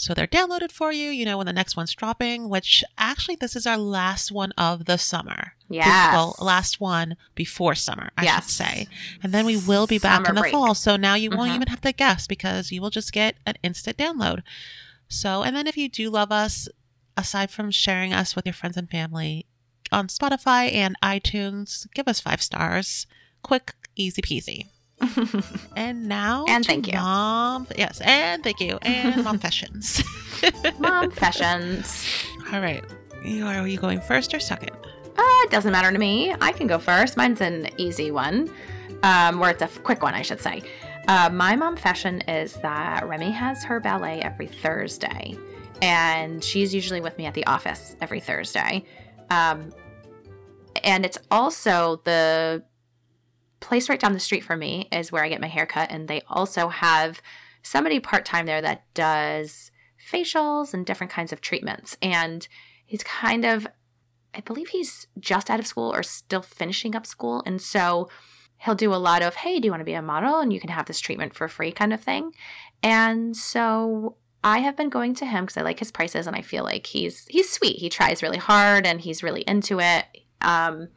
[0.00, 3.56] So they're downloaded for you, you know, when the next one's dropping, which actually this
[3.56, 5.54] is our last one of the summer.
[5.68, 6.12] Yes.
[6.12, 8.44] Well, last one before summer, I Yes.
[8.44, 8.86] should say.
[9.24, 10.52] And then we will be back Summer in the break.
[10.52, 10.76] fall.
[10.76, 11.56] So now you won't Mhm.
[11.56, 14.44] even have to guess because you will just get an instant download.
[15.08, 16.68] So, and then if you do love us,
[17.16, 19.46] aside from sharing us with your friends and family
[19.90, 23.08] on Spotify and iTunes, give us five stars.
[23.42, 24.68] Quick, easy peasy.
[25.76, 26.94] And now, And thank you.
[26.94, 27.66] Mom.
[27.76, 28.78] Yes, and thank you.
[28.82, 30.02] And mom fashions.
[30.78, 32.04] Mom fashions.
[32.52, 32.84] All right.
[33.24, 34.70] You are, are you going first or second?
[35.16, 36.34] Uh, it doesn't matter to me.
[36.40, 37.16] I can go first.
[37.16, 38.48] Mine's an easy one,
[39.02, 40.62] um, or it's a quick one, I should say.
[41.08, 45.36] Uh, my mom fashion is that Remy has her ballet every Thursday,
[45.82, 48.84] and she's usually with me at the office every Thursday.
[49.30, 49.70] Um,
[50.84, 52.62] and it's also the
[53.60, 56.08] place right down the street from me is where I get my hair cut, and
[56.08, 57.20] they also have
[57.62, 59.70] somebody part time there that does
[60.10, 61.96] facials and different kinds of treatments.
[62.00, 62.46] And
[62.86, 63.66] he's kind of
[64.34, 67.42] I believe he's just out of school or still finishing up school.
[67.46, 68.08] And so
[68.58, 70.38] he'll do a lot of, hey, do you want to be a model?
[70.38, 72.32] And you can have this treatment for free kind of thing.
[72.82, 76.42] And so I have been going to him because I like his prices and I
[76.42, 77.76] feel like he's he's sweet.
[77.76, 80.04] He tries really hard and he's really into it.
[80.40, 80.88] Um,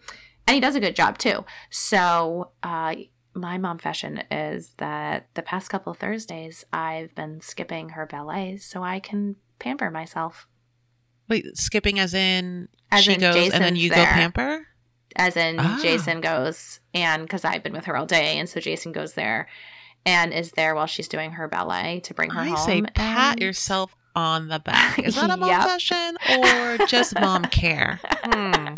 [0.47, 1.45] and he does a good job too.
[1.69, 2.95] So uh,
[3.33, 8.83] my mom fashion is that the past couple Thursdays I've been skipping her ballets so
[8.83, 10.47] I can pamper myself.
[11.29, 14.67] Wait, skipping as in As she in goes and then Jason's you go pamper?
[15.15, 15.79] as in Ah.
[15.81, 19.47] Jason goes and because I've been with her all day, and so Jason goes there
[20.05, 22.57] and is there while she's doing her ballet to bring her I home.
[22.57, 24.99] say pat and- yourself on the back.
[24.99, 25.61] Is that a mom Yep.
[25.63, 27.99] fashion or just mom care?
[28.25, 28.73] Hmm.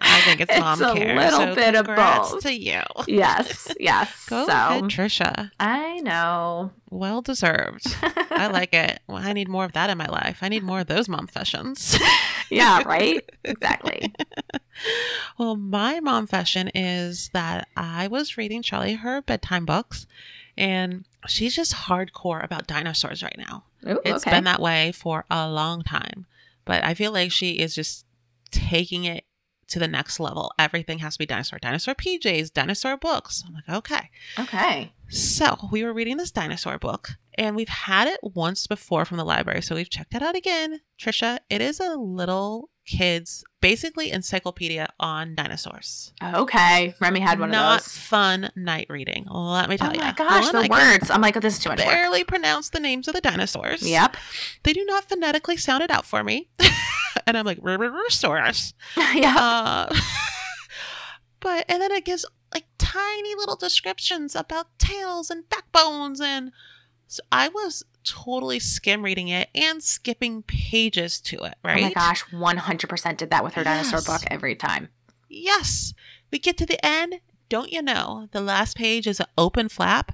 [0.00, 1.16] I think it's, It's mom a care.
[1.16, 2.40] little so bit of both.
[2.42, 2.80] to you.
[3.06, 4.26] Yes, yes.
[4.28, 5.50] Go so ahead, Trisha.
[5.60, 6.70] I know.
[6.90, 7.86] Well deserved.
[8.30, 9.00] I like it.
[9.08, 10.38] Well, I need more of that in my life.
[10.42, 11.98] I need more of those mom fashions.
[12.50, 13.28] yeah, right?
[13.44, 14.12] Exactly.
[15.38, 20.06] well, my mom fashion is that I was reading Charlie her bedtime books,
[20.56, 23.64] and she's just hardcore about dinosaurs right now.
[23.88, 24.30] Ooh, It's okay.
[24.36, 26.26] been that way for a long time,
[26.64, 28.04] but I feel like she is just
[28.50, 29.24] taking it
[29.68, 30.52] to the next level.
[30.58, 33.42] Everything has to be dinosaur, dinosaur PJs, dinosaur books.
[33.46, 34.10] I'm like, okay.
[34.38, 34.92] okay.
[35.08, 39.24] So we were reading this dinosaur book, and we've had it once before from the
[39.24, 40.80] library, so we've checked it out again.
[41.00, 46.12] Trisha, it is a little kids basically encyclopedia on dinosaurs.
[46.22, 46.94] Okay.
[47.00, 47.96] Remy had one Not of those.
[47.96, 49.24] fun night reading.
[49.30, 50.00] Let me oh tell Oh you.
[50.00, 51.10] my gosh, the I words.
[51.10, 51.88] I'm like, oh, this is too much work.
[51.88, 53.82] barely pronounce the names of the dinosaurs.
[53.88, 54.16] Yep.
[54.64, 56.48] They do not phonetically sound it out for me.
[57.26, 58.72] and I'm like, Rursaurus.
[59.14, 59.36] yeah.
[59.36, 59.94] Uh,
[61.40, 66.20] but, and then it gives like tiny little descriptions about tails and backbones.
[66.20, 66.52] And
[67.06, 71.80] so I was totally skim reading it and skipping pages to it, right?
[71.80, 74.88] Oh my gosh, 100% did that with her dinosaur book every time.
[75.28, 75.94] Yes.
[76.30, 77.20] We get to the end.
[77.48, 78.28] Don't you know?
[78.32, 80.12] The last page is an open flap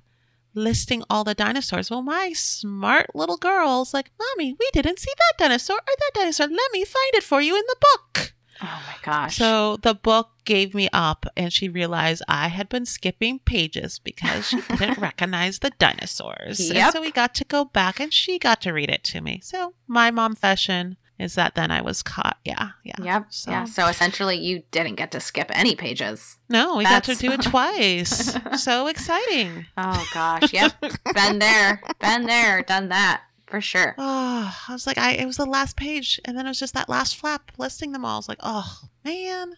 [0.54, 1.90] listing all the dinosaurs.
[1.90, 6.46] Well, my smart little girl's like, Mommy, we didn't see that dinosaur or that dinosaur.
[6.48, 8.34] Let me find it for you in the book.
[8.62, 9.36] Oh my gosh.
[9.38, 14.48] So the book gave me up, and she realized I had been skipping pages because
[14.48, 16.60] she didn't recognize the dinosaurs.
[16.60, 16.92] And Yep.
[16.92, 19.40] so we got to go back, and she got to read it to me.
[19.42, 22.38] So my mom fashion is that then I was caught.
[22.44, 22.94] Yeah, yeah.
[23.02, 23.26] Yep.
[23.30, 23.64] So Yeah.
[23.64, 26.38] So essentially, you didn't get to skip any pages.
[26.48, 28.36] no, we got to do it twice.
[28.62, 29.66] so exciting.
[29.76, 30.52] Oh gosh.
[30.52, 30.72] Yep.
[31.14, 31.82] been there.
[32.00, 32.62] Been there.
[32.62, 33.94] Done that for sure.
[33.98, 36.74] Oh, I was like, I it was the last page, and then it was just
[36.74, 38.14] that last flap listing them all.
[38.14, 39.54] I was like, oh man.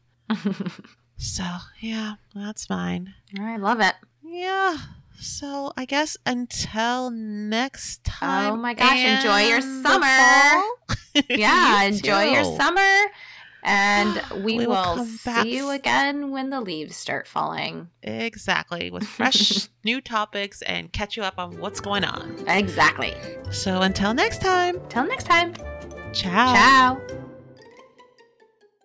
[1.17, 1.45] So
[1.81, 3.15] yeah, that's mine.
[3.39, 3.95] I love it.
[4.25, 4.77] Yeah.
[5.23, 8.53] So I guess until next oh time.
[8.55, 10.63] Oh my gosh, enjoy your summer.
[11.29, 11.83] Yeah.
[11.83, 13.11] You enjoy your summer.
[13.63, 15.43] And we, We will will, come back.
[15.45, 17.89] see you again when the leaves start falling.
[18.03, 22.45] Exactly, with fresh new topics and catch you up on what's going on.
[22.49, 23.15] Exactly.
[23.51, 25.55] So until next time, Till next time.
[26.13, 26.55] ciao.
[26.55, 27.19] Ciao.